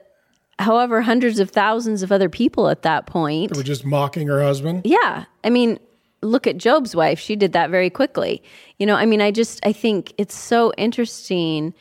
however 0.58 1.00
hundreds 1.00 1.38
of 1.40 1.50
thousands 1.50 2.02
of 2.02 2.12
other 2.12 2.28
people 2.28 2.68
at 2.68 2.82
that 2.82 3.06
point. 3.06 3.52
They 3.52 3.58
were 3.58 3.64
just 3.64 3.86
mocking 3.86 4.28
her 4.28 4.42
husband. 4.42 4.82
Yeah. 4.84 5.24
I 5.42 5.48
mean, 5.48 5.78
look 6.20 6.46
at 6.46 6.58
Job's 6.58 6.94
wife. 6.94 7.18
She 7.18 7.36
did 7.36 7.52
that 7.52 7.70
very 7.70 7.88
quickly. 7.88 8.42
You 8.78 8.84
know, 8.86 8.96
I 8.96 9.06
mean, 9.06 9.22
I 9.22 9.30
just 9.30 9.64
I 9.64 9.72
think 9.72 10.12
it's 10.18 10.36
so 10.36 10.72
interesting 10.76 11.72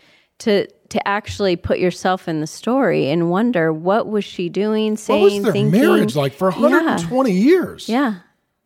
to 0.41 0.67
to 0.91 1.07
actually 1.07 1.55
put 1.55 1.79
yourself 1.79 2.27
in 2.27 2.41
the 2.41 2.47
story 2.47 3.09
and 3.09 3.29
wonder 3.29 3.71
what 3.71 4.09
was 4.09 4.25
she 4.25 4.49
doing, 4.49 4.97
saying, 4.97 5.21
What 5.21 5.31
was 5.31 5.43
their 5.43 5.51
thinking. 5.53 5.81
marriage 5.81 6.17
like 6.17 6.33
for 6.33 6.49
120 6.51 7.31
years? 7.31 7.87
Yeah. 7.87 8.15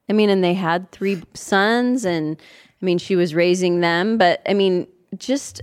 I 0.10 0.13
mean, 0.13 0.32
and 0.32 0.44
they 0.44 0.55
had 0.55 0.91
three 0.91 1.22
sons, 1.36 2.03
and 2.03 2.38
I 2.82 2.86
mean, 2.86 2.98
she 2.98 3.15
was 3.15 3.36
raising 3.36 3.82
them, 3.82 4.17
but 4.17 4.41
I 4.48 4.55
mean, 4.55 4.88
just, 5.17 5.62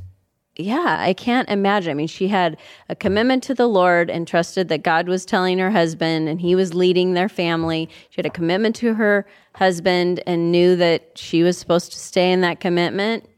yeah, 0.56 0.98
I 1.00 1.14
can't 1.14 1.48
imagine. 1.48 1.90
I 1.90 1.94
mean, 1.94 2.06
she 2.06 2.28
had 2.28 2.56
a 2.88 2.94
commitment 2.94 3.42
to 3.44 3.54
the 3.54 3.66
Lord 3.68 4.08
and 4.08 4.26
trusted 4.26 4.68
that 4.68 4.84
God 4.84 5.08
was 5.08 5.24
telling 5.24 5.58
her 5.58 5.70
husband, 5.70 6.28
and 6.28 6.40
he 6.40 6.54
was 6.54 6.74
leading 6.74 7.14
their 7.14 7.28
family. 7.28 7.88
She 8.10 8.16
had 8.18 8.26
a 8.26 8.30
commitment 8.30 8.76
to 8.76 8.94
her 8.94 9.26
husband 9.56 10.22
and 10.28 10.52
knew 10.52 10.76
that 10.76 11.18
she 11.18 11.42
was 11.42 11.58
supposed 11.58 11.92
to 11.92 11.98
stay 11.98 12.30
in 12.30 12.40
that 12.42 12.60
commitment. 12.60 13.28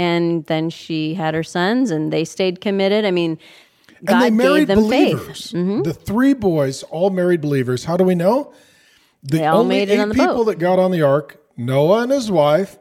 And 0.00 0.44
then 0.46 0.70
she 0.70 1.14
had 1.14 1.34
her 1.34 1.42
sons, 1.42 1.90
and 1.90 2.10
they 2.12 2.24
stayed 2.24 2.60
committed. 2.60 3.04
I 3.04 3.10
mean, 3.10 3.38
God 4.04 4.14
and 4.14 4.22
they 4.24 4.30
married 4.44 4.68
believers. 4.68 5.50
faith. 5.50 5.84
The 5.84 5.92
three 5.92 6.32
boys, 6.34 6.82
all 6.84 7.10
married 7.10 7.40
believers. 7.42 7.84
How 7.84 7.96
do 7.98 8.04
we 8.04 8.14
know? 8.14 8.52
The 9.22 9.38
They 9.38 9.46
all 9.46 9.58
only 9.60 9.76
made 9.76 9.88
it 9.90 9.94
eight 9.94 10.00
on 10.00 10.08
the 10.08 10.14
people 10.14 10.36
boat. 10.36 10.44
that 10.46 10.58
got 10.58 10.78
on 10.78 10.90
the 10.90 11.02
ark, 11.02 11.38
Noah 11.56 12.02
and 12.04 12.12
his 12.12 12.30
wife, 12.30 12.78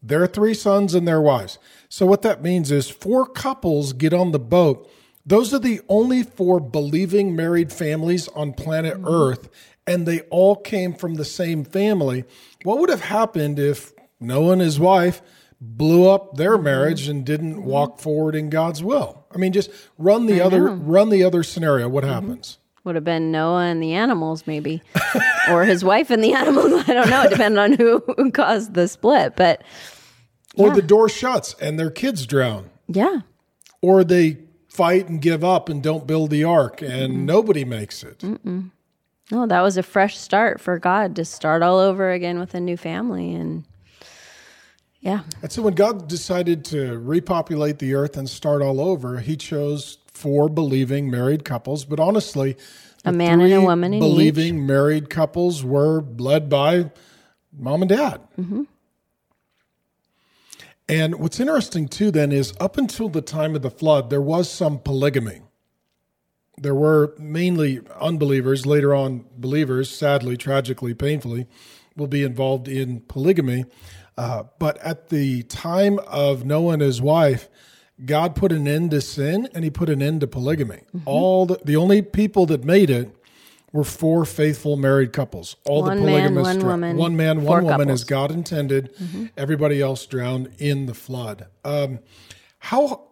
their 0.00 0.26
three 0.28 0.54
sons 0.54 0.94
and 0.94 1.08
their 1.08 1.20
wives. 1.20 1.58
So 1.88 2.06
what 2.06 2.22
that 2.22 2.40
means 2.42 2.70
is 2.70 2.88
four 2.88 3.26
couples 3.26 3.92
get 3.92 4.12
on 4.14 4.30
the 4.30 4.38
boat. 4.38 4.88
Those 5.26 5.52
are 5.52 5.58
the 5.58 5.80
only 5.88 6.22
four 6.22 6.60
believing 6.60 7.34
married 7.34 7.72
families 7.72 8.28
on 8.28 8.52
planet 8.52 8.94
Mm-hmm. 8.94 9.08
Earth, 9.08 9.48
and 9.88 10.06
they 10.06 10.20
all 10.30 10.54
came 10.54 10.94
from 10.94 11.14
the 11.14 11.24
same 11.24 11.64
family. 11.64 12.22
What 12.62 12.78
would 12.78 12.90
have 12.90 13.00
happened 13.18 13.58
if 13.58 13.92
Noah 14.20 14.52
and 14.52 14.60
his 14.62 14.78
wife 14.78 15.20
blew 15.60 16.08
up 16.08 16.36
their 16.36 16.54
Mm-hmm. 16.54 16.64
marriage 16.64 17.08
and 17.08 17.24
didn't 17.24 17.62
walk 17.64 18.00
forward 18.00 18.34
in 18.34 18.50
God's 18.50 18.82
will? 18.82 19.24
I 19.34 19.38
mean, 19.38 19.52
just 19.52 19.70
run 19.98 20.26
the 20.26 20.40
other 20.40 20.64
run 20.68 21.08
the 21.10 21.22
other 21.24 21.42
scenario. 21.42 21.88
What 21.88 22.04
Mm-hmm. 22.04 22.12
happens? 22.12 22.58
Would 22.84 22.94
have 22.94 23.04
been 23.04 23.30
Noah 23.30 23.64
and 23.66 23.82
the 23.82 23.92
animals, 23.92 24.46
maybe, 24.46 24.80
or 25.50 25.64
his 25.66 25.84
wife 25.84 26.08
and 26.10 26.24
the 26.24 26.32
animals. 26.32 26.72
I 26.88 26.94
don't 26.94 27.10
know. 27.10 27.22
It 27.24 27.30
depends 27.30 27.58
on 27.58 27.72
who, 27.74 28.02
who 28.16 28.30
caused 28.30 28.72
the 28.72 28.88
split. 28.88 29.36
But 29.36 29.62
Or 30.56 30.70
the 30.74 30.80
door 30.80 31.10
shuts 31.10 31.54
and 31.60 31.78
their 31.78 31.90
kids 31.90 32.26
drown. 32.26 32.70
yeah, 32.88 33.20
Or 33.82 34.02
they 34.02 34.38
fight 34.70 35.10
and 35.10 35.20
give 35.20 35.44
up 35.44 35.68
and 35.68 35.82
don't 35.82 36.06
build 36.06 36.30
the 36.30 36.42
ark 36.44 36.80
and 36.80 37.26
nobody 37.26 37.66
makes 37.66 38.02
it. 38.02 38.22
no, 39.30 39.46
that 39.46 39.60
was 39.60 39.76
a 39.76 39.82
fresh 39.82 40.16
start 40.16 40.58
for 40.58 40.78
God 40.78 41.14
to 41.16 41.24
start 41.26 41.62
all 41.62 41.78
over 41.78 42.10
again 42.12 42.38
with 42.38 42.54
a 42.54 42.60
new 42.60 42.78
family. 42.78 43.34
And 43.34 43.64
yeah, 45.00 45.20
And 45.42 45.50
so 45.50 45.62
when 45.62 45.74
God 45.74 46.08
decided 46.08 46.64
to 46.66 46.98
repopulate 46.98 47.78
the 47.78 47.94
earth 47.94 48.18
and 48.18 48.28
start 48.28 48.60
all 48.60 48.80
over, 48.80 49.20
he 49.20 49.34
chose 49.34 49.96
four 50.12 50.50
believing 50.50 51.10
married 51.10 51.44
couples. 51.44 51.86
But 51.86 51.98
honestly, 51.98 52.56
A 53.04 53.12
man 53.12 53.40
and 53.40 53.52
a 53.52 53.62
woman 53.62 53.94
in 53.94 54.00
believing 54.00 54.66
married 54.66 55.08
couples 55.08 55.64
were 55.64 56.02
led 56.02 56.50
by 56.50 56.90
mom 57.56 57.80
and 57.80 57.88
dad. 57.88 58.20
Mm-hmm. 58.38 58.64
And 60.86 61.14
what's 61.20 61.40
interesting 61.40 61.88
too, 61.88 62.10
then, 62.10 62.30
is 62.30 62.52
up 62.60 62.76
until 62.76 63.08
the 63.08 63.22
time 63.22 63.54
of 63.54 63.62
the 63.62 63.70
flood, 63.70 64.10
there 64.10 64.20
was 64.20 64.50
some 64.50 64.78
polygamy. 64.78 65.40
There 66.58 66.74
were 66.74 67.14
mainly 67.18 67.80
unbelievers, 67.98 68.66
later 68.66 68.94
on 68.94 69.24
believers, 69.34 69.88
sadly, 69.88 70.36
tragically, 70.36 70.92
painfully, 70.92 71.46
will 71.96 72.08
be 72.08 72.22
involved 72.22 72.68
in 72.68 73.00
polygamy. 73.00 73.64
Uh, 74.16 74.44
but 74.58 74.76
at 74.78 75.08
the 75.08 75.42
time 75.44 75.98
of 76.06 76.44
Noah 76.44 76.74
and 76.74 76.82
his 76.82 77.00
wife, 77.00 77.48
God 78.04 78.34
put 78.34 78.52
an 78.52 78.66
end 78.66 78.90
to 78.92 79.00
sin 79.00 79.48
and 79.54 79.64
he 79.64 79.70
put 79.70 79.88
an 79.88 80.02
end 80.02 80.20
to 80.22 80.26
polygamy. 80.26 80.80
All 81.04 81.46
the, 81.46 81.58
the 81.64 81.76
only 81.76 82.02
people 82.02 82.46
that 82.46 82.64
made 82.64 82.90
it 82.90 83.14
were 83.72 83.84
four 83.84 84.24
faithful 84.24 84.76
married 84.76 85.12
couples. 85.12 85.56
All 85.64 85.82
One 85.82 85.98
the 85.98 86.04
man, 86.04 86.12
polygamists, 86.34 86.54
one 86.54 86.58
drowned. 86.58 86.80
woman, 86.82 86.96
one 86.96 87.16
man, 87.16 87.42
one 87.42 87.64
woman, 87.64 87.78
couples. 87.86 88.00
as 88.00 88.04
God 88.04 88.30
intended. 88.32 88.90
Everybody 89.36 89.80
else 89.80 90.06
drowned 90.06 90.50
in 90.58 90.86
the 90.86 90.94
flood. 90.94 91.46
Um, 91.64 92.00
how 92.58 93.04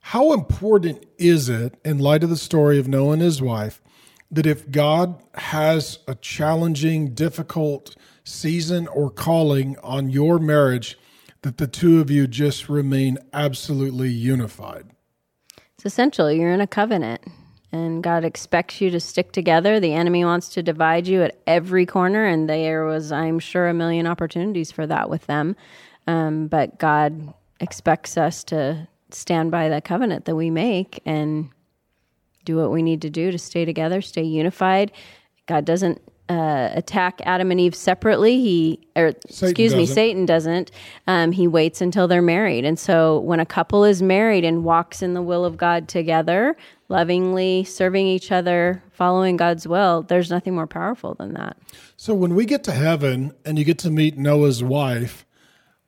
how 0.00 0.32
important 0.32 1.04
is 1.18 1.48
it, 1.48 1.74
in 1.84 1.98
light 1.98 2.22
of 2.22 2.30
the 2.30 2.36
story 2.36 2.78
of 2.78 2.86
Noah 2.86 3.14
and 3.14 3.22
his 3.22 3.42
wife, 3.42 3.82
that 4.30 4.46
if 4.46 4.70
God 4.70 5.22
has 5.34 6.00
a 6.08 6.14
challenging, 6.14 7.14
difficult 7.14 7.96
season 8.24 8.86
or 8.88 9.10
calling 9.10 9.76
on 9.82 10.10
your 10.10 10.38
marriage, 10.38 10.98
that 11.42 11.58
the 11.58 11.66
two 11.66 12.00
of 12.00 12.10
you 12.10 12.26
just 12.26 12.68
remain 12.68 13.18
absolutely 13.32 14.08
unified? 14.08 14.90
it's 15.76 15.84
essential. 15.84 16.32
You're 16.32 16.52
in 16.52 16.62
a 16.62 16.66
covenant, 16.66 17.20
and 17.70 18.02
God 18.02 18.24
expects 18.24 18.80
you 18.80 18.90
to 18.90 18.98
stick 18.98 19.32
together. 19.32 19.78
The 19.78 19.92
enemy 19.92 20.24
wants 20.24 20.48
to 20.50 20.62
divide 20.62 21.06
you 21.06 21.22
at 21.22 21.38
every 21.46 21.84
corner, 21.84 22.24
and 22.24 22.48
there 22.48 22.86
was, 22.86 23.12
I'm 23.12 23.38
sure, 23.38 23.68
a 23.68 23.74
million 23.74 24.06
opportunities 24.06 24.72
for 24.72 24.86
that 24.86 25.10
with 25.10 25.26
them. 25.26 25.54
Um, 26.06 26.46
but 26.46 26.78
God 26.78 27.34
expects 27.60 28.16
us 28.16 28.42
to 28.44 28.88
stand 29.10 29.50
by 29.50 29.68
the 29.68 29.82
covenant 29.82 30.24
that 30.24 30.34
we 30.34 30.48
make 30.48 31.02
and 31.04 31.50
do 32.46 32.56
what 32.56 32.70
we 32.70 32.82
need 32.82 33.02
to 33.02 33.10
do 33.10 33.30
to 33.30 33.38
stay 33.38 33.66
together, 33.66 34.00
stay 34.00 34.22
unified. 34.22 34.90
God 35.46 35.66
doesn't 35.66 36.00
uh, 36.28 36.70
attack 36.72 37.20
Adam 37.24 37.50
and 37.50 37.60
Eve 37.60 37.74
separately. 37.74 38.40
He, 38.40 38.80
or 38.96 39.08
excuse 39.08 39.74
me, 39.74 39.82
doesn't. 39.82 39.94
Satan 39.94 40.26
doesn't. 40.26 40.70
Um, 41.06 41.32
he 41.32 41.46
waits 41.46 41.80
until 41.80 42.08
they're 42.08 42.22
married. 42.22 42.64
And 42.64 42.78
so 42.78 43.20
when 43.20 43.38
a 43.38 43.46
couple 43.46 43.84
is 43.84 44.02
married 44.02 44.44
and 44.44 44.64
walks 44.64 45.02
in 45.02 45.14
the 45.14 45.22
will 45.22 45.44
of 45.44 45.56
God 45.56 45.88
together, 45.88 46.56
lovingly 46.88 47.64
serving 47.64 48.06
each 48.06 48.32
other, 48.32 48.82
following 48.92 49.36
God's 49.36 49.68
will, 49.68 50.02
there's 50.02 50.30
nothing 50.30 50.54
more 50.54 50.66
powerful 50.66 51.14
than 51.14 51.34
that. 51.34 51.56
So 51.96 52.14
when 52.14 52.34
we 52.34 52.44
get 52.44 52.64
to 52.64 52.72
heaven 52.72 53.32
and 53.44 53.58
you 53.58 53.64
get 53.64 53.78
to 53.80 53.90
meet 53.90 54.16
Noah's 54.16 54.62
wife, 54.64 55.25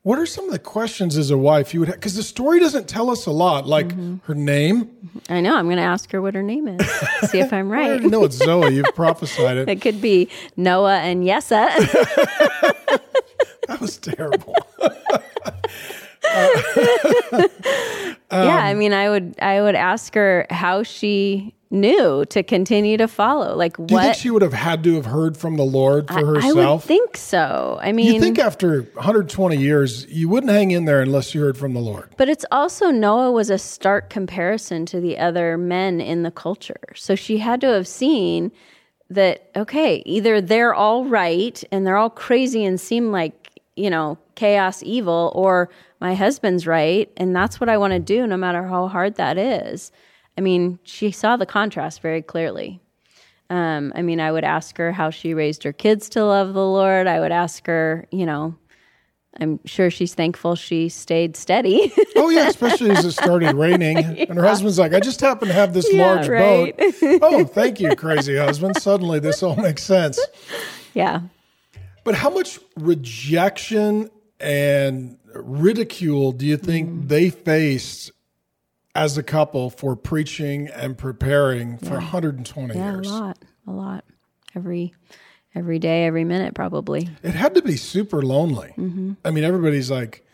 what 0.08 0.18
are 0.18 0.24
some 0.24 0.46
of 0.46 0.52
the 0.52 0.58
questions 0.58 1.18
as 1.18 1.30
a 1.30 1.36
wife 1.36 1.74
you 1.74 1.80
would 1.80 1.90
have? 1.90 1.96
Because 1.96 2.14
the 2.14 2.22
story 2.22 2.60
doesn't 2.60 2.88
tell 2.88 3.10
us 3.10 3.26
a 3.26 3.30
lot, 3.30 3.66
like 3.66 3.88
mm-hmm. 3.88 4.16
her 4.22 4.34
name. 4.34 4.90
I 5.28 5.42
know. 5.42 5.54
I'm 5.54 5.66
going 5.66 5.76
to 5.76 5.82
ask 5.82 6.10
her 6.12 6.22
what 6.22 6.34
her 6.34 6.42
name 6.42 6.66
is. 6.66 6.90
See 7.30 7.40
if 7.40 7.52
I'm 7.52 7.68
right. 7.72 8.02
know 8.02 8.24
it's 8.24 8.36
Zoe. 8.36 8.74
You've 8.74 8.94
prophesied 8.94 9.58
it. 9.58 9.68
It 9.68 9.82
could 9.82 10.00
be 10.00 10.30
Noah 10.56 11.00
and 11.00 11.24
Yessa. 11.24 11.68
That 13.68 13.82
was 13.82 13.98
terrible. 13.98 14.54
Uh, 14.80 14.88
yeah, 18.30 18.64
I 18.64 18.72
um, 18.72 18.78
mean, 18.78 18.94
I 18.94 19.10
would 19.10 19.34
I 19.42 19.60
would 19.60 19.74
ask 19.74 20.14
her 20.14 20.46
how 20.48 20.82
she 20.84 21.54
knew 21.70 22.24
to 22.26 22.42
continue 22.42 22.96
to 22.96 23.06
follow. 23.06 23.54
Like 23.54 23.76
Do 23.76 23.82
you 23.82 23.88
think 23.88 24.00
what 24.00 24.16
she 24.16 24.30
would 24.30 24.42
have 24.42 24.52
had 24.52 24.82
to 24.84 24.94
have 24.94 25.06
heard 25.06 25.36
from 25.36 25.56
the 25.56 25.64
Lord 25.64 26.08
for 26.08 26.24
herself? 26.24 26.56
I 26.56 26.72
would 26.72 26.82
think 26.82 27.16
so. 27.16 27.78
I 27.80 27.92
mean, 27.92 28.14
you 28.14 28.20
think 28.20 28.38
after 28.38 28.82
120 28.94 29.56
years, 29.56 30.06
you 30.06 30.28
wouldn't 30.28 30.52
hang 30.52 30.70
in 30.70 30.86
there 30.86 31.02
unless 31.02 31.34
you 31.34 31.40
heard 31.42 31.58
from 31.58 31.74
the 31.74 31.80
Lord. 31.80 32.10
But 32.16 32.28
it's 32.28 32.46
also 32.50 32.90
Noah 32.90 33.32
was 33.32 33.50
a 33.50 33.58
stark 33.58 34.10
comparison 34.10 34.86
to 34.86 35.00
the 35.00 35.18
other 35.18 35.58
men 35.58 36.00
in 36.00 36.22
the 36.22 36.30
culture. 36.30 36.80
So 36.94 37.14
she 37.14 37.38
had 37.38 37.60
to 37.60 37.66
have 37.68 37.86
seen 37.86 38.50
that, 39.10 39.50
okay, 39.56 40.02
either 40.06 40.40
they're 40.40 40.74
all 40.74 41.04
right 41.04 41.62
and 41.70 41.86
they're 41.86 41.96
all 41.96 42.10
crazy 42.10 42.64
and 42.64 42.80
seem 42.80 43.10
like, 43.10 43.60
you 43.76 43.90
know, 43.90 44.18
chaos 44.34 44.82
evil, 44.82 45.32
or 45.34 45.68
my 46.00 46.14
husband's 46.14 46.66
right. 46.66 47.10
And 47.16 47.34
that's 47.34 47.60
what 47.60 47.68
I 47.68 47.76
want 47.78 47.92
to 47.92 47.98
do, 47.98 48.26
no 48.26 48.36
matter 48.36 48.62
how 48.62 48.88
hard 48.88 49.16
that 49.16 49.38
is. 49.38 49.92
I 50.38 50.40
mean, 50.40 50.78
she 50.84 51.10
saw 51.10 51.36
the 51.36 51.46
contrast 51.46 52.00
very 52.00 52.22
clearly. 52.22 52.80
Um, 53.50 53.92
I 53.96 54.02
mean, 54.02 54.20
I 54.20 54.30
would 54.30 54.44
ask 54.44 54.78
her 54.78 54.92
how 54.92 55.10
she 55.10 55.34
raised 55.34 55.64
her 55.64 55.72
kids 55.72 56.08
to 56.10 56.24
love 56.24 56.54
the 56.54 56.64
Lord. 56.64 57.08
I 57.08 57.18
would 57.18 57.32
ask 57.32 57.66
her, 57.66 58.06
you 58.12 58.24
know, 58.24 58.54
I'm 59.40 59.58
sure 59.64 59.90
she's 59.90 60.14
thankful 60.14 60.54
she 60.54 60.88
stayed 60.88 61.36
steady. 61.36 61.92
Oh, 62.14 62.28
yeah, 62.30 62.46
especially 62.54 62.90
as 62.92 63.04
it 63.04 63.12
started 63.12 63.54
raining. 63.54 63.98
And 63.98 64.38
her 64.38 64.44
husband's 64.46 64.78
like, 64.78 64.94
I 64.94 65.00
just 65.00 65.20
happen 65.20 65.48
to 65.48 65.54
have 65.54 65.72
this 65.74 65.92
Yeah, 65.92 66.06
large 66.06 66.28
right. 66.28 66.76
boat. 66.76 66.94
oh, 67.22 67.44
thank 67.44 67.80
you, 67.80 67.96
crazy 67.96 68.36
husband. 68.36 68.76
Suddenly 68.80 69.18
this 69.20 69.42
all 69.42 69.56
makes 69.56 69.82
sense. 69.82 70.20
yeah. 70.94 71.22
But 72.04 72.14
how 72.14 72.30
much 72.30 72.60
rejection 72.76 74.08
and 74.40 75.18
ridicule 75.34 76.30
do 76.32 76.46
you 76.46 76.56
think 76.56 76.88
Mm. 76.90 77.08
they 77.08 77.30
faced 77.30 78.12
as 78.98 79.16
a 79.16 79.22
couple 79.22 79.70
for 79.70 79.94
preaching 79.94 80.66
and 80.68 80.98
preparing 80.98 81.78
for 81.78 81.94
120 81.94 82.74
Yeah, 82.74 82.90
a 82.90 82.92
years? 82.94 83.06
lot, 83.08 83.38
a 83.66 83.70
lot. 83.70 84.04
Every 84.56 84.92
every 85.54 85.78
day, 85.78 86.04
every 86.04 86.24
minute, 86.24 86.54
probably. 86.54 87.08
It 87.22 87.34
had 87.34 87.54
to 87.54 87.62
be 87.62 87.76
super 87.76 88.22
lonely. 88.22 88.74
Mm-hmm. 88.76 89.12
I 89.24 89.30
mean, 89.30 89.44
everybody's 89.44 89.88
like, 89.90 90.26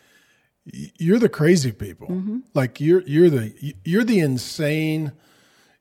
"You're 0.65 1.19
the 1.19 1.29
crazy 1.29 1.71
people. 1.71 2.07
Mm-hmm. 2.07 2.39
Like 2.55 2.81
you're 2.81 3.01
you're 3.03 3.29
the 3.29 3.75
you're 3.83 4.03
the 4.03 4.19
insane, 4.19 5.11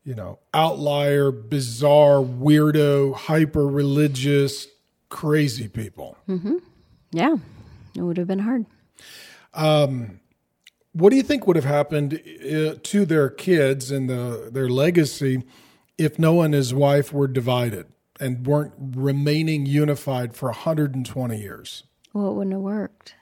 you 0.04 0.14
know, 0.14 0.40
outlier, 0.52 1.30
bizarre, 1.30 2.18
weirdo, 2.22 3.14
hyper 3.14 3.66
religious, 3.66 4.66
crazy 5.08 5.68
people." 5.68 6.18
Yeah, 7.12 7.36
it 7.96 8.02
would 8.02 8.18
have 8.18 8.26
been 8.26 8.40
hard. 8.40 8.66
What 10.94 11.10
do 11.10 11.16
you 11.16 11.22
think 11.22 11.46
would 11.46 11.56
have 11.56 11.64
happened 11.64 12.14
uh, 12.14 12.76
to 12.82 13.04
their 13.04 13.28
kids 13.28 13.90
and 13.90 14.08
the, 14.08 14.48
their 14.52 14.68
legacy 14.68 15.42
if 15.98 16.18
Noah 16.18 16.44
and 16.46 16.54
his 16.54 16.72
wife 16.72 17.12
were 17.12 17.26
divided 17.26 17.86
and 18.20 18.46
weren't 18.46 18.72
remaining 18.78 19.66
unified 19.66 20.34
for 20.34 20.46
120 20.50 21.36
years? 21.36 21.82
Well, 22.12 22.30
it 22.30 22.34
wouldn't 22.34 22.52
have 22.54 22.62
worked. 22.62 23.14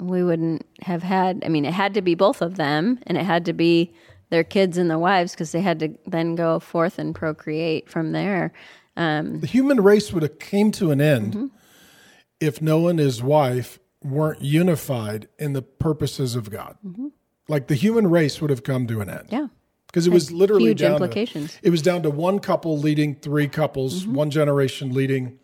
We 0.00 0.24
wouldn't 0.24 0.66
have 0.80 1.02
had. 1.02 1.42
I 1.44 1.48
mean, 1.48 1.64
it 1.66 1.74
had 1.74 1.92
to 1.94 2.02
be 2.02 2.14
both 2.14 2.40
of 2.42 2.56
them, 2.56 2.98
and 3.06 3.16
it 3.18 3.24
had 3.24 3.44
to 3.44 3.52
be 3.52 3.92
their 4.30 4.42
kids 4.44 4.78
and 4.78 4.90
their 4.90 4.98
wives 4.98 5.32
because 5.32 5.52
they 5.52 5.60
had 5.60 5.78
to 5.80 5.90
then 6.06 6.34
go 6.34 6.58
forth 6.58 6.98
and 6.98 7.14
procreate 7.14 7.88
from 7.90 8.12
there. 8.12 8.52
Um, 8.96 9.40
The 9.40 9.46
human 9.46 9.82
race 9.82 10.10
would 10.12 10.22
have 10.22 10.38
came 10.38 10.72
to 10.72 10.90
an 10.90 11.00
end 11.02 11.34
Mm-hmm. 11.34 11.46
if 12.40 12.62
Noah 12.62 12.90
and 12.90 12.98
his 12.98 13.22
wife 13.22 13.78
weren't 14.04 14.42
unified 14.42 15.28
in 15.38 15.54
the 15.54 15.62
purposes 15.62 16.36
of 16.36 16.50
God. 16.50 16.76
Like 17.48 17.66
the 17.68 17.74
human 17.74 18.08
race 18.08 18.40
would 18.40 18.50
have 18.50 18.62
come 18.62 18.86
to 18.86 19.00
an 19.00 19.08
end. 19.10 19.26
yeah, 19.30 19.48
because 19.86 20.06
it 20.06 20.12
was 20.12 20.30
literally 20.30 20.66
huge 20.70 20.80
down 20.80 20.92
implications. 20.92 21.52
To, 21.54 21.58
it 21.62 21.70
was 21.70 21.82
down 21.82 22.02
to 22.04 22.10
one 22.10 22.38
couple 22.38 22.78
leading 22.78 23.14
three 23.16 23.48
couples, 23.48 24.06
one 24.06 24.30
generation 24.30 24.92
leading 24.94 25.38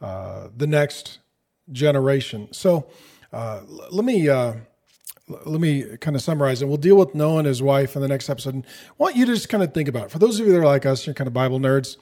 uh, 0.00 0.48
the 0.56 0.66
next 0.66 1.18
generation. 1.72 2.48
So 2.52 2.88
uh, 3.32 3.60
l- 3.68 3.88
let 3.90 4.04
me 4.04 4.28
uh, 4.28 4.54
l- 5.28 5.40
let 5.46 5.60
me 5.60 5.96
kind 6.00 6.16
of 6.16 6.22
summarize, 6.22 6.62
and 6.62 6.68
we'll 6.70 6.78
deal 6.78 6.96
with 6.96 7.14
Noah 7.14 7.38
and 7.38 7.46
his 7.46 7.62
wife 7.62 7.96
in 7.96 8.02
the 8.02 8.08
next 8.08 8.28
episode. 8.30 8.54
And 8.54 8.64
I 8.66 8.92
want 8.98 9.16
you 9.16 9.26
to 9.26 9.34
just 9.34 9.48
kind 9.48 9.62
of 9.62 9.72
think 9.74 9.88
about 9.88 10.04
it. 10.04 10.10
For 10.10 10.18
those 10.18 10.38
of 10.40 10.46
you 10.46 10.52
that 10.52 10.58
are 10.58 10.64
like 10.64 10.86
us, 10.86 11.06
you're 11.06 11.14
kind 11.14 11.28
of 11.28 11.34
Bible 11.34 11.58
nerds. 11.58 11.96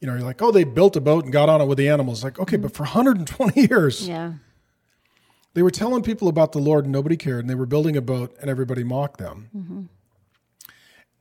You 0.00 0.06
know, 0.06 0.14
you're 0.14 0.24
like, 0.24 0.40
oh, 0.40 0.50
they 0.50 0.64
built 0.64 0.96
a 0.96 1.00
boat 1.00 1.24
and 1.24 1.32
got 1.32 1.50
on 1.50 1.60
it 1.60 1.66
with 1.66 1.76
the 1.76 1.88
animals. 1.90 2.24
Like, 2.24 2.38
okay, 2.38 2.56
but 2.56 2.72
for 2.72 2.84
120 2.84 3.68
years, 3.68 4.08
Yeah. 4.08 4.32
They 5.54 5.62
were 5.62 5.70
telling 5.70 6.02
people 6.02 6.28
about 6.28 6.52
the 6.52 6.58
Lord 6.58 6.84
and 6.84 6.92
nobody 6.92 7.16
cared, 7.16 7.40
and 7.40 7.50
they 7.50 7.54
were 7.54 7.66
building 7.66 7.96
a 7.96 8.00
boat 8.00 8.36
and 8.40 8.48
everybody 8.48 8.84
mocked 8.84 9.18
them. 9.18 9.88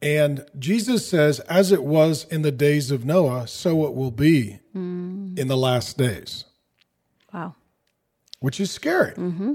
And 0.01 0.45
Jesus 0.57 1.07
says, 1.07 1.39
as 1.41 1.71
it 1.71 1.83
was 1.83 2.25
in 2.25 2.41
the 2.41 2.51
days 2.51 2.89
of 2.89 3.03
Noah, 3.05 3.48
so 3.48 3.86
it 3.86 3.93
will 3.93 4.12
be 4.12 4.59
in 4.74 5.48
the 5.48 5.57
last 5.57 5.98
days, 5.98 6.45
Wow. 7.33 7.55
which 8.39 8.59
is 8.62 8.71
scary. 8.71 9.12
Mm-hmm. 9.13 9.53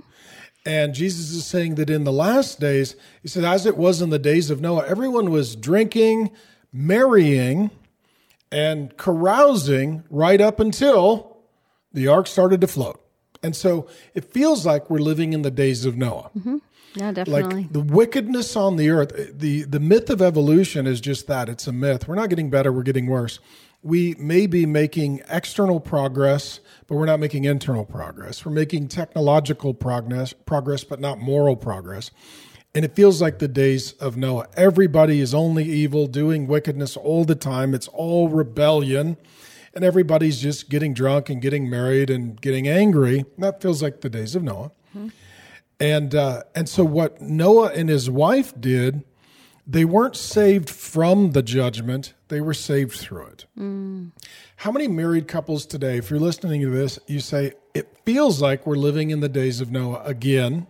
And 0.66 0.94
Jesus 0.94 1.30
is 1.30 1.46
saying 1.46 1.74
that 1.76 1.90
in 1.90 2.04
the 2.04 2.12
last 2.12 2.58
days, 2.60 2.96
he 3.22 3.28
said, 3.28 3.44
as 3.44 3.66
it 3.66 3.76
was 3.76 4.00
in 4.02 4.10
the 4.10 4.18
days 4.18 4.50
of 4.50 4.60
Noah, 4.60 4.86
everyone 4.86 5.30
was 5.30 5.56
drinking, 5.56 6.30
marrying, 6.72 7.70
and 8.50 8.96
carousing 8.96 10.04
right 10.10 10.40
up 10.40 10.60
until 10.60 11.38
the 11.92 12.08
ark 12.08 12.26
started 12.26 12.60
to 12.62 12.66
float. 12.66 13.00
And 13.44 13.54
so 13.54 13.86
it 14.14 14.24
feels 14.24 14.64
like 14.64 14.88
we're 14.88 14.98
living 14.98 15.34
in 15.34 15.42
the 15.42 15.50
days 15.50 15.84
of 15.84 15.96
Noah. 15.96 16.30
Mm-hmm. 16.36 16.56
Yeah, 16.94 17.12
definitely. 17.12 17.62
Like 17.62 17.72
the 17.72 17.80
wickedness 17.80 18.56
on 18.56 18.76
the 18.76 18.88
earth, 18.88 19.12
the, 19.38 19.64
the 19.64 19.80
myth 19.80 20.08
of 20.08 20.22
evolution 20.22 20.86
is 20.86 21.00
just 21.00 21.26
that 21.26 21.48
it's 21.48 21.66
a 21.66 21.72
myth. 21.72 22.08
We're 22.08 22.14
not 22.14 22.30
getting 22.30 22.50
better, 22.50 22.72
we're 22.72 22.84
getting 22.84 23.06
worse. 23.06 23.40
We 23.82 24.14
may 24.18 24.46
be 24.46 24.64
making 24.64 25.20
external 25.28 25.78
progress, 25.78 26.60
but 26.86 26.94
we're 26.94 27.04
not 27.04 27.20
making 27.20 27.44
internal 27.44 27.84
progress. 27.84 28.46
We're 28.46 28.52
making 28.52 28.88
technological 28.88 29.74
progress, 29.74 30.32
progress, 30.32 30.84
but 30.84 31.00
not 31.00 31.18
moral 31.18 31.56
progress. 31.56 32.10
And 32.74 32.82
it 32.84 32.96
feels 32.96 33.20
like 33.20 33.40
the 33.40 33.48
days 33.48 33.92
of 33.94 34.16
Noah. 34.16 34.48
Everybody 34.56 35.20
is 35.20 35.34
only 35.34 35.64
evil, 35.64 36.06
doing 36.06 36.46
wickedness 36.46 36.96
all 36.96 37.24
the 37.24 37.34
time. 37.34 37.74
It's 37.74 37.88
all 37.88 38.30
rebellion. 38.30 39.18
And 39.74 39.84
everybody's 39.84 40.40
just 40.40 40.70
getting 40.70 40.94
drunk 40.94 41.28
and 41.28 41.42
getting 41.42 41.68
married 41.68 42.08
and 42.10 42.40
getting 42.40 42.68
angry. 42.68 43.24
That 43.38 43.60
feels 43.60 43.82
like 43.82 44.00
the 44.02 44.08
days 44.10 44.34
of 44.34 44.42
Noah. 44.42 44.70
And 45.80 46.14
uh, 46.14 46.44
and 46.54 46.68
so 46.68 46.84
what 46.84 47.20
Noah 47.20 47.72
and 47.74 47.88
his 47.88 48.08
wife 48.08 48.54
did, 48.58 49.02
they 49.66 49.84
weren't 49.84 50.14
saved 50.16 50.70
from 50.70 51.32
the 51.32 51.42
judgment; 51.42 52.14
they 52.28 52.40
were 52.40 52.54
saved 52.54 52.92
through 52.92 53.26
it. 53.26 53.46
How 54.56 54.70
many 54.70 54.86
married 54.86 55.26
couples 55.26 55.66
today, 55.66 55.98
if 55.98 56.10
you're 56.10 56.20
listening 56.20 56.60
to 56.60 56.70
this, 56.70 56.98
you 57.08 57.18
say 57.18 57.54
it 57.74 57.88
feels 58.04 58.40
like 58.40 58.66
we're 58.66 58.76
living 58.76 59.10
in 59.10 59.18
the 59.20 59.28
days 59.28 59.60
of 59.60 59.72
Noah 59.72 60.02
again? 60.04 60.68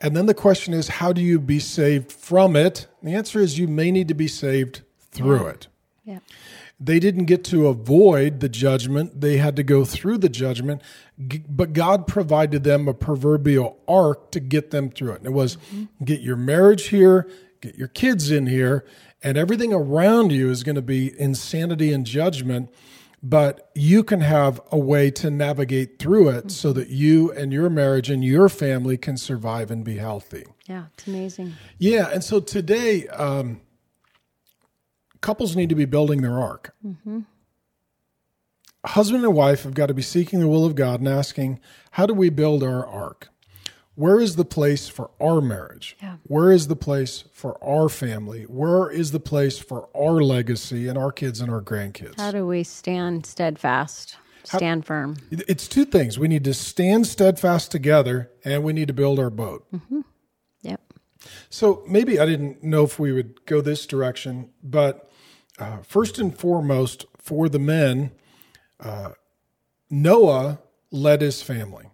And 0.00 0.16
then 0.16 0.26
the 0.26 0.34
question 0.34 0.74
is, 0.74 0.88
how 0.88 1.12
do 1.12 1.20
you 1.20 1.38
be 1.38 1.58
saved 1.60 2.10
from 2.10 2.56
it? 2.56 2.88
And 3.00 3.10
the 3.10 3.14
answer 3.14 3.38
is, 3.40 3.58
you 3.58 3.68
may 3.68 3.90
need 3.90 4.08
to 4.08 4.14
be 4.14 4.26
saved 4.28 4.82
through 5.12 5.46
it. 5.46 5.68
yeah. 6.04 6.18
They 6.80 6.98
didn't 6.98 7.26
get 7.26 7.44
to 7.44 7.68
avoid 7.68 8.40
the 8.40 8.48
judgment, 8.48 9.20
they 9.20 9.36
had 9.36 9.56
to 9.56 9.62
go 9.62 9.84
through 9.84 10.18
the 10.18 10.28
judgment, 10.28 10.82
but 11.48 11.72
God 11.72 12.06
provided 12.06 12.64
them 12.64 12.88
a 12.88 12.94
proverbial 12.94 13.78
ark 13.86 14.32
to 14.32 14.40
get 14.40 14.70
them 14.70 14.90
through 14.90 15.12
it. 15.12 15.18
And 15.18 15.26
it 15.26 15.32
was 15.32 15.56
get 16.04 16.20
your 16.20 16.36
marriage 16.36 16.88
here, 16.88 17.28
get 17.60 17.76
your 17.76 17.88
kids 17.88 18.30
in 18.30 18.46
here, 18.48 18.84
and 19.22 19.38
everything 19.38 19.72
around 19.72 20.32
you 20.32 20.50
is 20.50 20.62
going 20.64 20.74
to 20.74 20.82
be 20.82 21.18
insanity 21.18 21.92
and 21.92 22.04
judgment. 22.04 22.70
But 23.22 23.70
you 23.74 24.04
can 24.04 24.20
have 24.20 24.60
a 24.70 24.76
way 24.76 25.10
to 25.12 25.30
navigate 25.30 25.98
through 25.98 26.28
it 26.28 26.50
so 26.50 26.74
that 26.74 26.88
you 26.90 27.32
and 27.32 27.54
your 27.54 27.70
marriage 27.70 28.10
and 28.10 28.22
your 28.22 28.50
family 28.50 28.98
can 28.98 29.16
survive 29.16 29.70
and 29.70 29.82
be 29.82 29.96
healthy. 29.96 30.44
Yeah. 30.66 30.84
It's 30.92 31.06
amazing. 31.06 31.54
Yeah, 31.78 32.10
and 32.12 32.22
so 32.22 32.40
today, 32.40 33.08
um, 33.08 33.62
couples 35.24 35.56
need 35.56 35.70
to 35.70 35.74
be 35.74 35.86
building 35.86 36.20
their 36.20 36.38
ark. 36.38 36.74
Mm-hmm. 36.86 37.20
Husband 38.84 39.24
and 39.24 39.34
wife 39.34 39.62
have 39.62 39.72
got 39.72 39.86
to 39.86 39.94
be 39.94 40.02
seeking 40.02 40.38
the 40.38 40.48
will 40.48 40.66
of 40.66 40.74
God 40.74 41.00
and 41.00 41.08
asking, 41.08 41.60
how 41.92 42.04
do 42.04 42.12
we 42.12 42.28
build 42.28 42.62
our 42.62 42.86
ark? 42.86 43.30
Where 43.94 44.20
is 44.20 44.36
the 44.36 44.44
place 44.44 44.88
for 44.88 45.10
our 45.18 45.40
marriage? 45.40 45.96
Yeah. 46.02 46.16
Where 46.24 46.52
is 46.52 46.68
the 46.68 46.76
place 46.76 47.24
for 47.32 47.56
our 47.64 47.88
family? 47.88 48.42
Where 48.42 48.90
is 48.90 49.12
the 49.12 49.20
place 49.20 49.58
for 49.58 49.88
our 49.96 50.20
legacy 50.20 50.88
and 50.88 50.98
our 50.98 51.10
kids 51.10 51.40
and 51.40 51.50
our 51.50 51.62
grandkids? 51.62 52.20
How 52.20 52.30
do 52.30 52.46
we 52.46 52.62
stand 52.62 53.24
steadfast, 53.24 54.18
stand 54.42 54.84
firm? 54.84 55.16
It's 55.30 55.66
two 55.66 55.86
things. 55.86 56.18
We 56.18 56.28
need 56.28 56.44
to 56.44 56.52
stand 56.52 57.06
steadfast 57.06 57.70
together 57.70 58.30
and 58.44 58.62
we 58.62 58.74
need 58.74 58.88
to 58.88 58.94
build 58.94 59.18
our 59.18 59.30
boat. 59.30 59.64
Mm-hmm. 59.72 60.00
Yep. 60.60 60.80
So 61.48 61.82
maybe 61.88 62.20
I 62.20 62.26
didn't 62.26 62.62
know 62.62 62.84
if 62.84 62.98
we 62.98 63.12
would 63.12 63.46
go 63.46 63.62
this 63.62 63.86
direction, 63.86 64.50
but 64.62 65.08
uh, 65.58 65.78
first 65.82 66.18
and 66.18 66.36
foremost, 66.36 67.06
for 67.18 67.48
the 67.48 67.58
men, 67.58 68.10
uh, 68.80 69.10
Noah 69.90 70.58
led 70.90 71.20
his 71.22 71.42
family. 71.42 71.86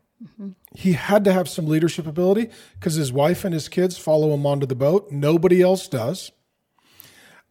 He 0.75 0.93
had 0.93 1.25
to 1.25 1.33
have 1.33 1.49
some 1.49 1.67
leadership 1.67 2.07
ability 2.07 2.51
because 2.75 2.95
his 2.95 3.13
wife 3.13 3.45
and 3.45 3.55
his 3.55 3.69
kids 3.69 3.97
follow 3.97 4.35
him 4.35 4.45
onto 4.45 4.67
the 4.67 4.75
boat. 4.75 5.11
Nobody 5.11 5.63
else 5.63 5.89
does. 5.89 6.31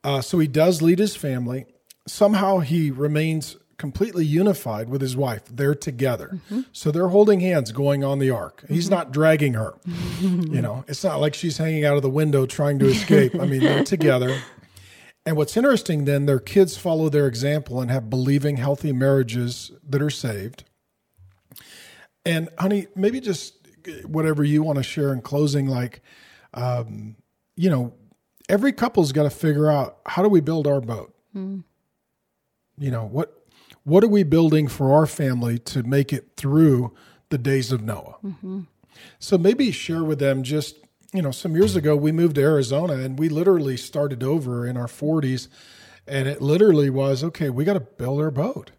Uh, 0.04 0.22
so 0.22 0.38
he 0.39 0.48
does 0.48 0.82
lead 0.82 1.00
his 1.00 1.15
family. 1.15 1.65
Somehow 2.08 2.60
he 2.60 2.91
remains 2.91 3.58
completely 3.78 4.26
unified 4.26 4.88
with 4.89 5.02
his 5.02 5.15
wife. 5.17 5.41
They're 5.50 5.74
together. 5.74 6.39
So 6.72 6.91
they're 6.91 7.08
holding 7.08 7.39
hands 7.39 7.72
going 7.72 8.04
on 8.04 8.19
the 8.19 8.30
ark. 8.30 8.63
He's 8.67 8.89
not 8.89 9.12
dragging 9.12 9.54
her. 9.54 9.74
you 10.22 10.62
know, 10.62 10.86
it's 10.88 11.04
not 11.04 11.19
like 11.19 11.34
she's 11.34 11.58
hanging 11.58 11.86
out 11.86 11.95
of 11.95 12.04
the 12.04 12.10
window 12.10 12.45
trying 12.45 12.78
to 12.80 12.86
escape. 12.88 13.34
I 13.36 13.45
mean, 13.45 13.62
they're 13.62 13.84
together. 13.84 14.38
And 15.25 15.38
what's 15.38 15.55
interesting 15.55 16.05
then, 16.05 16.25
their 16.25 16.39
kids 16.39 16.77
follow 16.77 17.10
their 17.10 17.27
example 17.27 17.82
and 17.82 17.91
have 17.91 18.10
believing, 18.10 18.58
healthy 18.58 18.91
marriages 18.93 19.71
that 19.88 20.01
are 20.01 20.10
saved. 20.10 20.63
And 22.25 22.49
honey, 22.58 22.88
maybe 22.95 23.19
just 23.19 23.55
whatever 24.05 24.43
you 24.43 24.63
want 24.63 24.77
to 24.77 24.84
share 24.84 25.13
in 25.13 25.21
closing, 25.21 25.67
like, 25.67 26.01
um, 26.53 27.15
you 27.55 27.69
know, 27.69 27.93
every 28.47 28.71
couple's 28.71 29.12
got 29.12 29.23
to 29.23 29.29
figure 29.29 29.69
out 29.69 29.99
how 30.05 30.23
do 30.23 30.29
we 30.29 30.41
build 30.41 30.65
our 30.67 30.82
boat. 30.82 31.13
You 32.77 32.91
know 32.91 33.05
what 33.05 33.36
what 33.84 34.03
are 34.03 34.08
we 34.08 34.23
building 34.23 34.67
for 34.67 34.93
our 34.93 35.05
family 35.05 35.60
to 35.60 35.84
make 35.84 36.12
it 36.13 36.32
through 36.38 36.93
the 37.29 37.38
days 37.38 37.71
of 37.71 37.82
Noah? 37.84 38.15
So 39.19 39.38
maybe 39.38 39.71
share 39.71 40.03
with 40.03 40.19
them 40.19 40.43
just 40.43 40.77
you 41.13 41.22
know 41.22 41.32
some 41.32 41.56
years 41.56 41.76
ago 41.76 41.95
we 41.95 42.12
moved 42.12 42.36
to 42.36 42.41
Arizona 42.41 42.93
and 42.93 43.17
we 43.17 43.30
literally 43.30 43.78
started 43.78 44.24
over 44.24 44.65
in 44.67 44.78
our 44.78 44.88
40s 44.88 45.48
and 46.08 46.28
it 46.28 46.41
literally 46.41 46.89
was 46.89 47.24
okay 47.24 47.50
we 47.50 47.63
got 47.65 47.74
to 47.74 47.80
build 47.80 48.19
our 48.22 48.32
boat 48.32 48.72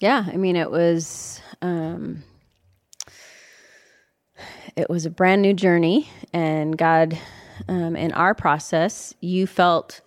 Yeah, 0.00 0.24
I 0.26 0.36
mean, 0.36 0.56
it 0.56 0.70
was 0.70 1.40
um, 1.62 2.22
it 4.76 4.90
was 4.90 5.06
a 5.06 5.10
brand 5.10 5.40
new 5.42 5.54
journey, 5.54 6.10
and 6.32 6.76
God, 6.76 7.16
um, 7.68 7.94
in 7.94 8.12
our 8.12 8.34
process, 8.34 9.14
you 9.20 9.46
felt 9.46 10.00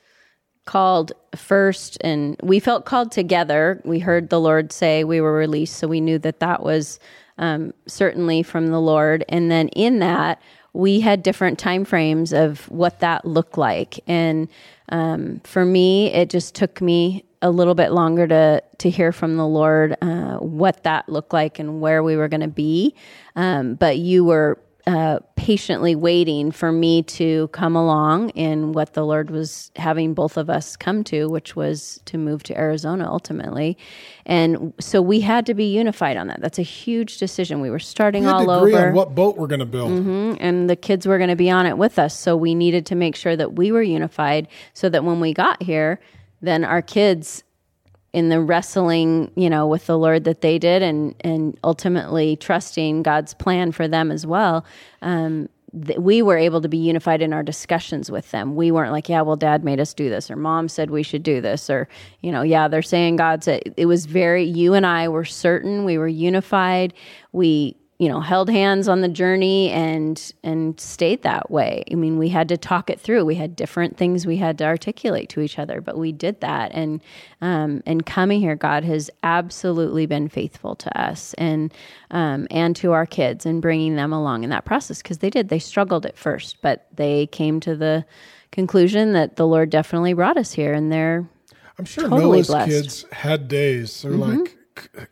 called 0.65 1.13
first, 1.35 1.97
and 2.01 2.35
we 2.43 2.59
felt 2.59 2.85
called 2.85 3.11
together. 3.11 3.81
We 3.85 3.99
heard 3.99 4.29
the 4.29 4.41
Lord 4.41 4.73
say 4.73 5.03
we 5.05 5.21
were 5.21 5.33
released, 5.33 5.77
so 5.77 5.87
we 5.87 6.01
knew 6.01 6.19
that 6.19 6.41
that 6.41 6.61
was 6.61 6.99
um, 7.37 7.73
certainly 7.87 8.43
from 8.43 8.67
the 8.67 8.81
Lord. 8.81 9.23
And 9.29 9.49
then 9.49 9.69
in 9.69 9.99
that, 9.99 10.41
we 10.77 10.99
had 10.99 11.23
different 11.23 11.57
time 11.57 11.85
frames 11.85 12.31
of 12.31 12.69
what 12.69 12.99
that 12.99 13.25
looked 13.25 13.57
like, 13.57 13.99
and 14.05 14.47
um, 14.89 15.41
for 15.43 15.65
me, 15.65 16.13
it 16.13 16.29
just 16.29 16.53
took 16.53 16.81
me 16.81 17.25
a 17.41 17.49
little 17.49 17.73
bit 17.73 17.91
longer 17.91 18.27
to 18.27 18.63
to 18.77 18.89
hear 18.89 19.11
from 19.11 19.37
the 19.37 19.47
Lord 19.47 19.97
uh, 20.03 20.37
what 20.37 20.83
that 20.83 21.09
looked 21.09 21.33
like 21.33 21.57
and 21.57 21.81
where 21.81 22.03
we 22.03 22.15
were 22.15 22.27
going 22.27 22.41
to 22.41 22.47
be. 22.47 22.93
Um, 23.35 23.73
but 23.73 23.97
you 23.97 24.23
were 24.23 24.59
uh, 24.87 25.19
patiently 25.35 25.95
waiting 25.95 26.49
for 26.49 26.71
me 26.71 27.03
to 27.03 27.49
come 27.49 27.75
along 27.75 28.29
in 28.29 28.71
what 28.71 28.93
the 28.93 29.05
Lord 29.05 29.29
was 29.29 29.69
having 29.75 30.13
both 30.13 30.37
of 30.37 30.49
us 30.49 30.77
come 30.77 31.03
to, 31.03 31.27
which 31.27 31.57
was 31.57 31.99
to 32.05 32.17
move 32.17 32.41
to 32.43 32.57
Arizona 32.57 33.05
ultimately. 33.05 33.77
And 34.25 34.73
so 34.79 35.01
we 35.01 35.19
had 35.19 35.45
to 35.47 35.53
be 35.53 35.65
unified 35.65 36.15
on 36.15 36.27
that. 36.27 36.39
That's 36.41 36.57
a 36.57 36.63
huge 36.63 37.17
decision. 37.17 37.59
We 37.59 37.69
were 37.69 37.79
starting 37.79 38.23
we 38.23 38.27
had 38.27 38.35
all 38.35 38.45
to 38.45 38.51
agree 38.59 38.75
over 38.75 38.87
on 38.87 38.93
what 38.93 39.13
boat 39.13 39.37
we're 39.37 39.47
going 39.47 39.59
to 39.59 39.65
build 39.65 39.91
Mhm. 39.91 40.37
and 40.39 40.69
the 40.69 40.77
kids 40.77 41.05
were 41.05 41.17
going 41.17 41.29
to 41.29 41.35
be 41.35 41.49
on 41.51 41.65
it 41.65 41.77
with 41.77 41.99
us. 41.99 42.17
So 42.17 42.37
we 42.37 42.55
needed 42.55 42.85
to 42.85 42.95
make 42.95 43.17
sure 43.17 43.35
that 43.35 43.57
we 43.57 43.73
were 43.73 43.83
unified 43.83 44.47
so 44.73 44.87
that 44.87 45.03
when 45.03 45.19
we 45.19 45.33
got 45.33 45.61
here, 45.61 45.99
then 46.41 46.63
our 46.63 46.81
kids 46.81 47.43
in 48.17 48.29
the 48.29 48.41
wrestling, 48.41 49.31
you 49.35 49.47
know, 49.47 49.67
with 49.67 49.85
the 49.85 49.95
Lord 49.95 50.23
that 50.23 50.41
they 50.41 50.57
did 50.57 50.81
and 50.81 51.13
and 51.21 51.55
ultimately 51.63 52.35
trusting 52.35 53.03
God's 53.03 53.35
plan 53.35 53.71
for 53.71 53.87
them 53.87 54.09
as 54.09 54.25
well, 54.25 54.65
um, 55.03 55.47
we 55.99 56.23
were 56.23 56.37
able 56.37 56.59
to 56.61 56.67
be 56.67 56.77
unified 56.77 57.21
in 57.21 57.31
our 57.31 57.43
discussions 57.43 58.09
with 58.09 58.31
them. 58.31 58.55
We 58.55 58.71
weren't 58.71 58.91
like, 58.91 59.07
yeah, 59.07 59.21
well, 59.21 59.35
dad 59.35 59.63
made 59.63 59.79
us 59.79 59.93
do 59.93 60.09
this, 60.09 60.31
or 60.31 60.35
mom 60.35 60.67
said 60.67 60.89
we 60.89 61.03
should 61.03 61.21
do 61.21 61.41
this, 61.41 61.69
or, 61.69 61.87
you 62.21 62.31
know, 62.31 62.41
yeah, 62.41 62.67
they're 62.67 62.81
saying 62.81 63.17
God 63.17 63.43
said 63.43 63.61
it 63.77 63.85
was 63.85 64.07
very, 64.07 64.43
you 64.43 64.73
and 64.73 64.85
I 64.85 65.09
were 65.09 65.25
certain 65.25 65.85
we 65.85 65.99
were 65.99 66.07
unified. 66.07 66.95
We, 67.33 67.77
you 67.99 68.07
know 68.07 68.19
held 68.19 68.47
hands 68.49 68.87
on 68.87 69.01
the 69.01 69.07
journey 69.07 69.71
and 69.71 70.31
and 70.43 70.79
stayed 70.79 71.23
that 71.23 71.49
way. 71.49 71.83
I 71.91 71.95
mean 71.95 72.17
we 72.17 72.29
had 72.29 72.47
to 72.49 72.57
talk 72.57 72.89
it 72.89 72.99
through. 72.99 73.25
We 73.25 73.35
had 73.35 73.55
different 73.55 73.97
things 73.97 74.27
we 74.27 74.37
had 74.37 74.57
to 74.59 74.65
articulate 74.65 75.29
to 75.29 75.41
each 75.41 75.57
other 75.57 75.81
but 75.81 75.97
we 75.97 76.11
did 76.11 76.39
that. 76.41 76.71
And 76.73 77.01
um, 77.41 77.81
and 77.85 78.05
coming 78.05 78.39
here 78.39 78.55
god 78.55 78.83
has 78.83 79.09
absolutely 79.23 80.05
been 80.05 80.29
faithful 80.29 80.75
to 80.75 80.99
us 81.01 81.33
and 81.35 81.73
um, 82.11 82.47
and 82.51 82.75
to 82.75 82.91
our 82.91 83.07
kids 83.07 83.45
and 83.45 83.61
bringing 83.61 83.95
them 83.95 84.13
along 84.13 84.43
in 84.43 84.51
that 84.51 84.65
process 84.65 85.01
because 85.01 85.17
they 85.19 85.29
did. 85.31 85.49
They 85.49 85.59
struggled 85.59 86.05
at 86.05 86.17
first 86.17 86.61
but 86.61 86.87
they 86.95 87.25
came 87.27 87.59
to 87.61 87.75
the 87.75 88.05
conclusion 88.51 89.13
that 89.13 89.35
the 89.35 89.45
lord 89.45 89.69
definitely 89.69 90.13
brought 90.13 90.37
us 90.37 90.53
here 90.53 90.73
and 90.73 90.91
they're 90.91 91.27
I'm 91.79 91.85
sure 91.85 92.03
totally 92.05 92.37
Noah's 92.37 92.47
blessed. 92.47 92.69
kids 92.69 93.05
had 93.11 93.47
days. 93.47 94.01
They're 94.01 94.11
like, 94.11 94.56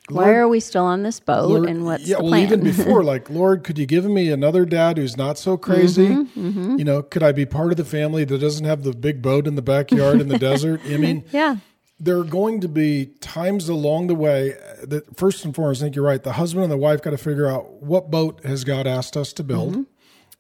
why 0.10 0.34
are 0.34 0.47
we 0.47 0.60
still 0.60 0.84
on 0.86 1.04
this 1.04 1.19
boat 1.19 1.49
Lord- 1.49 1.69
and 1.69 1.86
what's 1.86 2.08
yeah, 2.08 2.17
the 2.17 2.23
well, 2.23 2.32
plan 2.32 2.43
even 2.43 2.63
before, 2.63 3.04
like, 3.13 3.30
Lord, 3.30 3.63
could 3.63 3.78
you 3.78 3.86
give 3.86 4.06
me 4.06 4.30
another 4.30 4.65
dad 4.65 4.97
who's 4.97 5.17
not 5.17 5.38
so 5.38 5.58
crazy? 5.58 6.08
Mm-hmm, 6.08 6.78
You 6.78 6.86
know, 6.86 7.01
could 7.01 7.23
I 7.23 7.32
be 7.32 7.45
part 7.45 7.71
of 7.71 7.78
the 7.78 7.86
family 7.86 8.25
that 8.25 8.38
doesn't 8.39 8.65
have 8.65 8.84
the 8.84 8.93
big 8.93 9.21
boat 9.21 9.47
in 9.47 9.56
the 9.56 9.62
backyard 9.62 10.21
in 10.21 10.28
the 10.28 10.39
desert? 10.49 10.82
I 10.86 10.97
mean, 10.97 11.23
yeah 11.32 11.58
there 11.99 12.17
are 12.17 12.25
going 12.25 12.60
to 12.60 12.67
be 12.67 13.06
times 13.21 13.69
along 13.69 14.08
the 14.08 14.15
way 14.15 14.54
that, 14.84 15.15
first 15.17 15.45
and 15.45 15.56
foremost, 15.56 15.82
I 15.82 15.86
think 15.86 15.95
you're 15.95 16.06
right. 16.06 16.21
The 16.21 16.34
husband 16.34 16.63
and 16.63 16.71
the 16.71 16.78
wife 16.78 17.01
got 17.01 17.12
to 17.12 17.17
figure 17.17 17.47
out 17.47 17.82
what 17.82 18.12
boat 18.12 18.43
has 18.43 18.63
God 18.63 18.86
asked 18.86 19.15
us 19.15 19.32
to 19.34 19.43
build. 19.43 19.71
Mm-hmm. 19.71 19.84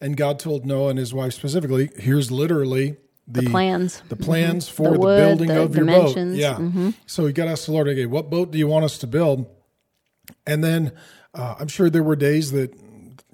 And 0.01 0.17
God 0.17 0.37
told 0.39 0.65
Noah 0.65 0.89
and 0.89 0.99
his 0.99 1.13
wife 1.13 1.33
specifically, 1.33 1.89
here's 1.97 2.29
literally 2.29 2.97
the, 3.27 3.49
plans. 3.49 4.01
the 4.09 4.15
plans 4.15 4.65
mm-hmm. 4.67 4.75
for 4.75 4.83
The 4.83 4.93
the, 4.93 4.99
wood, 4.99 5.17
building 5.17 5.47
the 5.47 5.63
of 5.63 5.75
your 5.75 5.85
dimensions. 5.85 6.39
Mm-hmm. 6.39 6.85
boat. 6.85 6.93
Yeah. 6.95 7.01
So 7.05 7.25
you 7.25 7.33
got 7.33 7.45
to 7.45 7.51
ask 7.51 7.65
the 7.65 7.71
Lord, 7.71 7.87
okay, 7.87 8.05
what 8.05 8.29
boat 8.29 8.51
do 8.51 8.57
you 8.57 8.67
want 8.67 8.85
us 8.85 8.97
to 8.99 9.07
build? 9.07 9.47
And 10.45 10.63
then 10.63 10.91
uh, 11.33 11.55
I'm 11.59 11.67
sure 11.67 11.89
there 11.89 12.03
were 12.03 12.15
days 12.15 12.51
that 12.51 12.73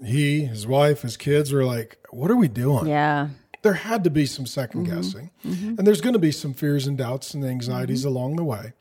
he, 0.04 0.46
his 0.46 0.66
wife, 0.66 1.02
his 1.02 1.18
kids 1.18 1.52
were 1.52 1.66
like, 1.66 1.98
what 2.10 2.32
are 2.32 2.36
we 2.36 2.48
doing? 2.48 2.88
yeah 2.88 3.30
There 3.62 3.74
had 3.74 4.04
to 4.06 4.10
be 4.10 4.26
some 4.26 4.46
2nd 4.46 4.68
mm-hmm. 4.70 4.84
guessing. 4.84 5.32
Mm-hmm. 5.46 5.76
And 5.78 5.88
there's 5.88 6.02
going 6.02 6.14
to 6.14 6.20
be 6.20 6.32
some 6.32 6.54
fears 6.54 6.88
and 6.88 6.98
doubts 6.98 7.34
and 7.34 7.46
anxieties 7.46 8.06
along 8.06 8.38
the 8.38 8.44
way. 8.44 8.74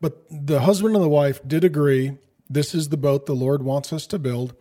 But 0.00 0.24
the 0.30 0.60
husband 0.60 0.94
and 0.94 1.04
the 1.04 1.08
wife 1.08 1.40
did 1.46 1.64
agree 1.64 2.18
this 2.48 2.74
is 2.74 2.90
the 2.90 2.96
boat 2.96 3.26
the 3.26 3.34
Lord 3.34 3.62
wants 3.62 3.92
us 3.92 4.06
to 4.08 4.18
build. 4.18 4.54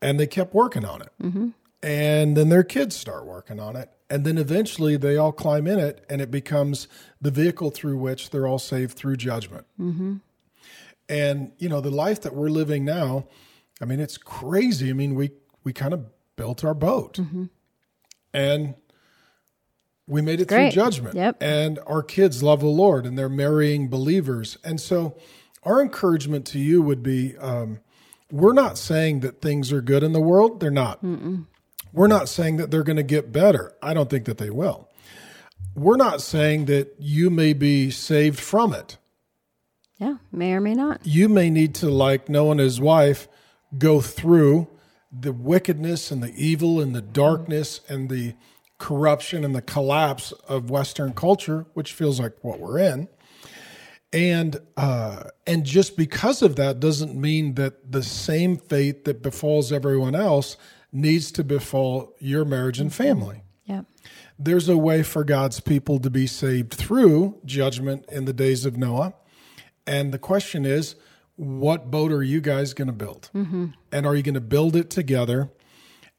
And 0.00 0.18
they 0.18 0.26
kept 0.26 0.52
working 0.52 0.84
on 0.84 1.02
it. 1.02 1.10
And 1.82 2.36
then 2.36 2.48
their 2.48 2.62
kids 2.62 2.94
start 2.96 3.26
working 3.26 3.58
on 3.58 3.74
it. 3.76 3.90
And 4.08 4.24
then 4.24 4.38
eventually 4.38 4.96
they 4.96 5.16
all 5.16 5.32
climb 5.32 5.66
in 5.66 5.78
it, 5.78 6.04
and 6.08 6.20
it 6.20 6.30
becomes 6.30 6.86
the 7.20 7.30
vehicle 7.30 7.70
through 7.70 7.96
which 7.96 8.30
they're 8.30 8.46
all 8.46 8.58
saved 8.58 8.96
through 8.96 9.16
judgment. 9.16 9.66
And, 11.08 11.52
you 11.58 11.68
know, 11.68 11.80
the 11.80 11.90
life 11.90 12.20
that 12.22 12.34
we're 12.34 12.50
living 12.50 12.84
now, 12.84 13.26
I 13.80 13.84
mean, 13.86 14.00
it's 14.00 14.18
crazy. 14.18 14.90
I 14.90 14.92
mean, 14.92 15.14
we, 15.14 15.30
we 15.64 15.72
kind 15.72 15.92
of 15.94 16.06
built 16.36 16.64
our 16.64 16.74
boat 16.74 17.18
and 18.34 18.74
we 20.06 20.22
made 20.22 20.40
it 20.40 20.48
Great. 20.48 20.72
through 20.72 20.82
judgment. 20.82 21.14
Yep. 21.14 21.42
And 21.42 21.78
our 21.86 22.02
kids 22.02 22.42
love 22.42 22.60
the 22.60 22.66
Lord 22.66 23.06
and 23.06 23.18
they're 23.18 23.28
marrying 23.28 23.88
believers. 23.88 24.58
And 24.62 24.80
so, 24.80 25.16
our 25.64 25.80
encouragement 25.80 26.44
to 26.46 26.58
you 26.58 26.82
would 26.82 27.02
be 27.02 27.36
um, 27.38 27.80
we're 28.30 28.52
not 28.52 28.76
saying 28.78 29.20
that 29.20 29.40
things 29.40 29.72
are 29.72 29.80
good 29.80 30.02
in 30.02 30.12
the 30.12 30.20
world, 30.20 30.60
they're 30.60 30.70
not. 30.70 31.00
We're 31.92 32.06
not 32.06 32.28
saying 32.28 32.56
that 32.56 32.70
they're 32.70 32.82
going 32.82 32.96
to 32.96 33.02
get 33.02 33.32
better. 33.32 33.74
I 33.82 33.94
don't 33.94 34.08
think 34.08 34.24
that 34.24 34.38
they 34.38 34.50
will. 34.50 34.88
We're 35.74 35.96
not 35.96 36.20
saying 36.20 36.66
that 36.66 36.94
you 36.98 37.30
may 37.30 37.52
be 37.52 37.90
saved 37.90 38.40
from 38.40 38.74
it. 38.74 38.98
yeah 39.98 40.16
may 40.30 40.52
or 40.52 40.60
may 40.60 40.74
not 40.74 41.00
You 41.04 41.28
may 41.28 41.50
need 41.50 41.74
to, 41.76 41.90
like 41.90 42.28
Noah 42.28 42.52
and 42.52 42.60
his 42.60 42.80
wife, 42.80 43.28
go 43.78 44.00
through 44.00 44.68
the 45.10 45.32
wickedness 45.32 46.10
and 46.10 46.22
the 46.22 46.32
evil 46.36 46.80
and 46.80 46.94
the 46.94 47.02
darkness 47.02 47.80
and 47.88 48.08
the 48.08 48.34
corruption 48.78 49.44
and 49.44 49.54
the 49.54 49.62
collapse 49.62 50.32
of 50.48 50.70
Western 50.70 51.12
culture, 51.12 51.66
which 51.74 51.92
feels 51.92 52.18
like 52.20 52.34
what 52.42 52.58
we're 52.58 52.78
in. 52.78 53.08
And 54.12 54.58
uh, 54.76 55.24
and 55.46 55.64
just 55.64 55.96
because 55.96 56.42
of 56.42 56.56
that 56.56 56.80
doesn't 56.80 57.14
mean 57.14 57.54
that 57.54 57.92
the 57.92 58.02
same 58.02 58.56
fate 58.58 59.04
that 59.04 59.22
befalls 59.22 59.72
everyone 59.72 60.14
else 60.14 60.58
needs 60.92 61.32
to 61.32 61.42
befall 61.44 62.14
your 62.18 62.44
marriage 62.44 62.78
and 62.78 62.92
family. 62.92 63.42
yeah 63.64 63.82
There's 64.38 64.68
a 64.68 64.76
way 64.76 65.02
for 65.02 65.24
God's 65.24 65.60
people 65.60 65.98
to 66.00 66.10
be 66.10 66.26
saved 66.26 66.74
through 66.74 67.40
judgment 67.44 68.04
in 68.10 68.26
the 68.26 68.32
days 68.32 68.64
of 68.66 68.76
Noah. 68.76 69.14
And 69.86 70.12
the 70.12 70.18
question 70.18 70.64
is, 70.64 70.94
what 71.36 71.90
boat 71.90 72.12
are 72.12 72.22
you 72.22 72.40
guys 72.40 72.74
going 72.74 72.86
to 72.86 72.92
build? 72.92 73.30
Mm-hmm. 73.34 73.68
And 73.90 74.06
are 74.06 74.14
you 74.14 74.22
going 74.22 74.34
to 74.34 74.40
build 74.40 74.76
it 74.76 74.90
together? 74.90 75.50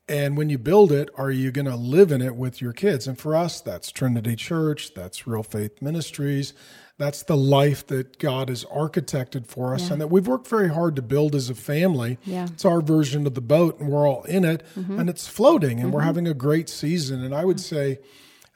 And 0.07 0.35
when 0.35 0.49
you 0.49 0.57
build 0.57 0.91
it, 0.91 1.09
are 1.15 1.31
you 1.31 1.51
going 1.51 1.65
to 1.65 1.75
live 1.75 2.11
in 2.11 2.21
it 2.21 2.35
with 2.35 2.61
your 2.61 2.73
kids? 2.73 3.07
And 3.07 3.17
for 3.17 3.35
us, 3.35 3.61
that's 3.61 3.91
Trinity 3.91 4.35
Church, 4.35 4.93
that's 4.93 5.25
Real 5.25 5.43
Faith 5.43 5.81
Ministries. 5.81 6.53
That's 6.97 7.23
the 7.23 7.37
life 7.37 7.87
that 7.87 8.19
God 8.19 8.49
has 8.49 8.65
architected 8.65 9.47
for 9.47 9.73
us 9.73 9.89
and 9.89 9.99
that 9.99 10.07
we've 10.07 10.27
worked 10.27 10.47
very 10.47 10.69
hard 10.69 10.95
to 10.97 11.01
build 11.01 11.33
as 11.33 11.49
a 11.49 11.55
family. 11.55 12.19
Yeah. 12.23 12.45
It's 12.45 12.65
our 12.65 12.81
version 12.81 13.25
of 13.25 13.33
the 13.33 13.41
boat, 13.41 13.79
and 13.79 13.89
we're 13.89 14.07
all 14.07 14.23
in 14.23 14.45
it, 14.45 14.63
mm-hmm. 14.77 14.99
and 14.99 15.09
it's 15.09 15.27
floating, 15.27 15.79
and 15.79 15.91
we're 15.91 16.01
mm-hmm. 16.01 16.07
having 16.07 16.27
a 16.27 16.35
great 16.35 16.69
season. 16.69 17.23
And 17.23 17.33
I 17.33 17.45
would 17.45 17.59
say 17.59 17.99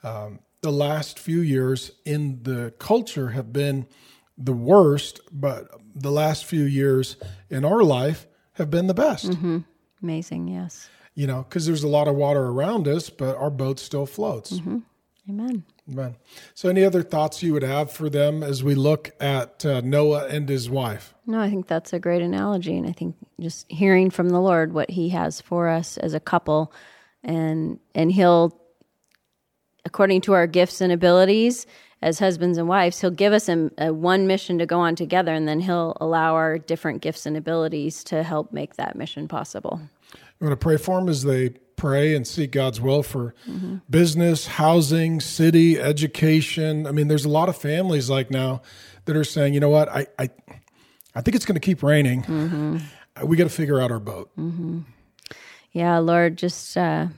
um, 0.04 0.38
the 0.62 0.70
last 0.70 1.18
few 1.18 1.40
years 1.40 1.90
in 2.04 2.44
the 2.44 2.72
culture 2.78 3.30
have 3.30 3.52
been 3.52 3.88
the 4.36 4.52
worst, 4.52 5.20
but 5.32 5.68
the 5.96 6.12
last 6.12 6.44
few 6.44 6.62
years 6.62 7.16
in 7.50 7.64
our 7.64 7.82
life 7.82 8.28
have 8.52 8.70
been 8.70 8.86
the 8.86 8.94
best. 8.94 9.30
Mm-hmm. 9.30 9.58
amazing 10.00 10.46
yes 10.46 10.88
You 11.18 11.26
know, 11.26 11.42
because 11.42 11.66
there's 11.66 11.82
a 11.82 11.88
lot 11.88 12.06
of 12.06 12.14
water 12.14 12.44
around 12.46 12.86
us, 12.86 13.10
but 13.10 13.36
our 13.36 13.50
boat 13.50 13.80
still 13.80 14.06
floats. 14.06 14.52
amen 15.28 15.64
Amen. 15.90 16.16
So, 16.54 16.68
any 16.68 16.84
other 16.84 17.02
thoughts 17.02 17.42
you 17.42 17.54
would 17.54 17.62
have 17.62 17.90
for 17.90 18.10
them 18.10 18.42
as 18.42 18.62
we 18.62 18.74
look 18.74 19.10
at 19.20 19.64
uh, 19.64 19.80
Noah 19.80 20.26
and 20.26 20.48
his 20.48 20.68
wife? 20.68 21.14
No, 21.26 21.40
I 21.40 21.48
think 21.48 21.66
that's 21.66 21.92
a 21.92 21.98
great 21.98 22.20
analogy. 22.20 22.76
And 22.76 22.86
I 22.86 22.92
think 22.92 23.16
just 23.40 23.70
hearing 23.70 24.10
from 24.10 24.28
the 24.28 24.40
Lord 24.40 24.74
what 24.74 24.90
he 24.90 25.08
has 25.08 25.40
for 25.40 25.68
us 25.68 25.96
as 25.96 26.14
a 26.14 26.20
couple 26.20 26.72
and 27.24 27.80
and 27.94 28.12
he'll 28.12 28.56
according 29.84 30.20
to 30.20 30.34
our 30.34 30.46
gifts 30.46 30.80
and 30.80 30.92
abilities 30.92 31.66
as 32.00 32.18
husbands 32.18 32.58
and 32.58 32.68
wives, 32.68 33.00
he'll 33.00 33.10
give 33.10 33.32
us 33.32 33.48
a, 33.48 33.70
a 33.78 33.92
one 33.92 34.26
mission 34.26 34.58
to 34.58 34.66
go 34.66 34.78
on 34.78 34.94
together 34.94 35.32
and 35.32 35.48
then 35.48 35.58
he'll 35.58 35.96
allow 36.00 36.34
our 36.34 36.58
different 36.58 37.02
gifts 37.02 37.26
and 37.26 37.36
abilities 37.36 38.04
to 38.04 38.22
help 38.22 38.52
make 38.52 38.76
that 38.76 38.94
mission 38.94 39.26
possible. 39.26 39.80
You 40.40 40.46
want 40.46 40.60
to 40.60 40.64
pray 40.64 40.76
for 40.76 40.98
them 41.00 41.08
as 41.08 41.22
they 41.24 41.50
pray 41.76 42.14
and 42.14 42.26
seek 42.26 42.52
God's 42.52 42.80
will 42.80 43.02
for 43.02 43.34
business, 43.88 44.46
housing, 44.46 45.20
city, 45.20 45.78
education. 45.80 46.86
I 46.86 46.92
mean, 46.92 47.08
there's 47.08 47.24
a 47.24 47.28
lot 47.28 47.48
of 47.48 47.56
families 47.56 48.08
like 48.10 48.30
now 48.30 48.62
that 49.04 49.16
are 49.16 49.24
saying, 49.24 49.54
you 49.54 49.60
know 49.60 49.68
what, 49.70 49.88
I 49.88 50.06
I, 50.18 50.30
I 51.14 51.20
think 51.22 51.34
it's 51.34 51.44
going 51.44 51.54
to 51.54 51.60
keep 51.60 51.82
raining. 51.82 52.82
We 53.24 53.36
got 53.36 53.44
to 53.44 53.50
figure 53.50 53.80
out 53.80 53.90
our 53.90 53.98
boat. 54.00 54.30
Yeah, 55.72 55.98
Lord, 55.98 56.36
just 56.38 56.76
uh, 56.76 57.08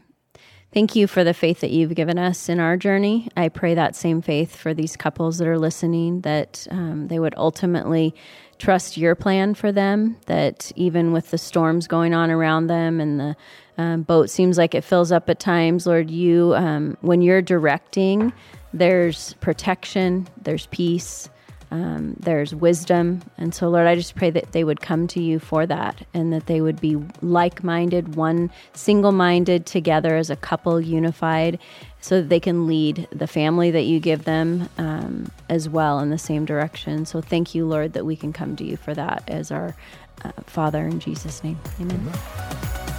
thank 0.73 0.95
you 0.95 1.07
for 1.07 1.25
the 1.25 1.35
faith 1.35 1.61
that 1.61 1.71
you've 1.71 1.95
given 1.95 2.19
us 2.19 2.49
in 2.49 2.61
our 2.61 2.77
journey. 2.77 3.29
I 3.37 3.49
pray 3.49 3.75
that 3.75 3.97
same 3.97 4.23
faith 4.23 4.57
for 4.57 4.75
these 4.75 4.97
couples 4.97 5.39
that 5.39 5.49
are 5.49 5.59
listening, 5.59 6.21
that 6.23 6.67
um, 6.71 7.09
they 7.09 7.19
would 7.19 7.35
ultimately 7.37 8.15
trust 8.59 8.97
your 8.97 9.15
plan 9.15 9.55
for 9.55 9.73
them, 9.73 10.17
that 10.27 10.71
even 10.77 11.13
with 11.13 11.31
the 11.31 11.39
storms 11.39 11.87
going 11.87 12.15
on 12.15 12.31
around 12.31 12.67
them 12.67 13.01
and 13.01 13.19
the 13.19 13.37
um, 13.79 14.03
boat 14.03 14.29
seems 14.29 14.59
like 14.59 14.75
it 14.75 14.85
fills 14.85 15.11
up 15.11 15.31
at 15.31 15.41
times, 15.41 15.87
Lord, 15.87 16.11
you, 16.11 16.55
um, 16.55 16.97
when 17.01 17.23
you're 17.23 17.43
directing, 17.43 18.33
there's 18.73 19.33
protection, 19.35 20.29
there's 20.43 20.67
peace 20.67 21.31
um, 21.71 22.17
there's 22.19 22.55
wisdom. 22.55 23.23
And 23.39 23.55
so, 23.55 23.69
Lord, 23.69 23.87
I 23.87 23.95
just 23.95 24.15
pray 24.17 24.31
that 24.31 24.53
they 24.53 24.65
would 24.65 24.81
come 24.81 25.07
to 25.09 25.23
you 25.23 25.39
for 25.39 25.67
that 25.67 26.07
and 26.13 26.33
that 26.33 26.47
they 26.47 26.61
would 26.61 26.81
be 26.81 26.97
like 27.23 27.63
minded, 27.63 28.17
one 28.17 28.51
single 28.73 29.13
minded 29.13 29.67
together 29.67 30.17
as 30.17 30.31
a 30.31 30.37
couple, 30.37 30.81
unified, 30.81 31.59
so 32.01 32.21
that 32.21 32.29
they 32.29 32.41
can 32.41 32.67
lead 32.67 33.07
the 33.13 33.27
family 33.27 33.71
that 33.71 33.83
you 33.83 34.01
give 34.01 34.25
them 34.25 34.69
um, 34.79 35.31
as 35.49 35.69
well 35.69 36.01
in 36.01 36.11
the 36.11 36.19
same 36.19 36.45
direction. 36.45 37.07
So, 37.07 37.21
thank 37.21 37.55
you, 37.55 37.67
Lord, 37.67 37.93
that 37.93 38.05
we 38.05 38.17
can 38.17 38.33
come 38.33 38.57
to 38.57 38.65
you 38.65 38.77
for 38.77 38.95
that 38.95 39.25
as 39.29 39.51
our 39.51 39.77
uh, 40.25 40.33
Father 40.47 40.87
in 40.87 41.01
Jesus' 41.01 41.45
name. 41.45 41.59
Amen. 41.81 42.90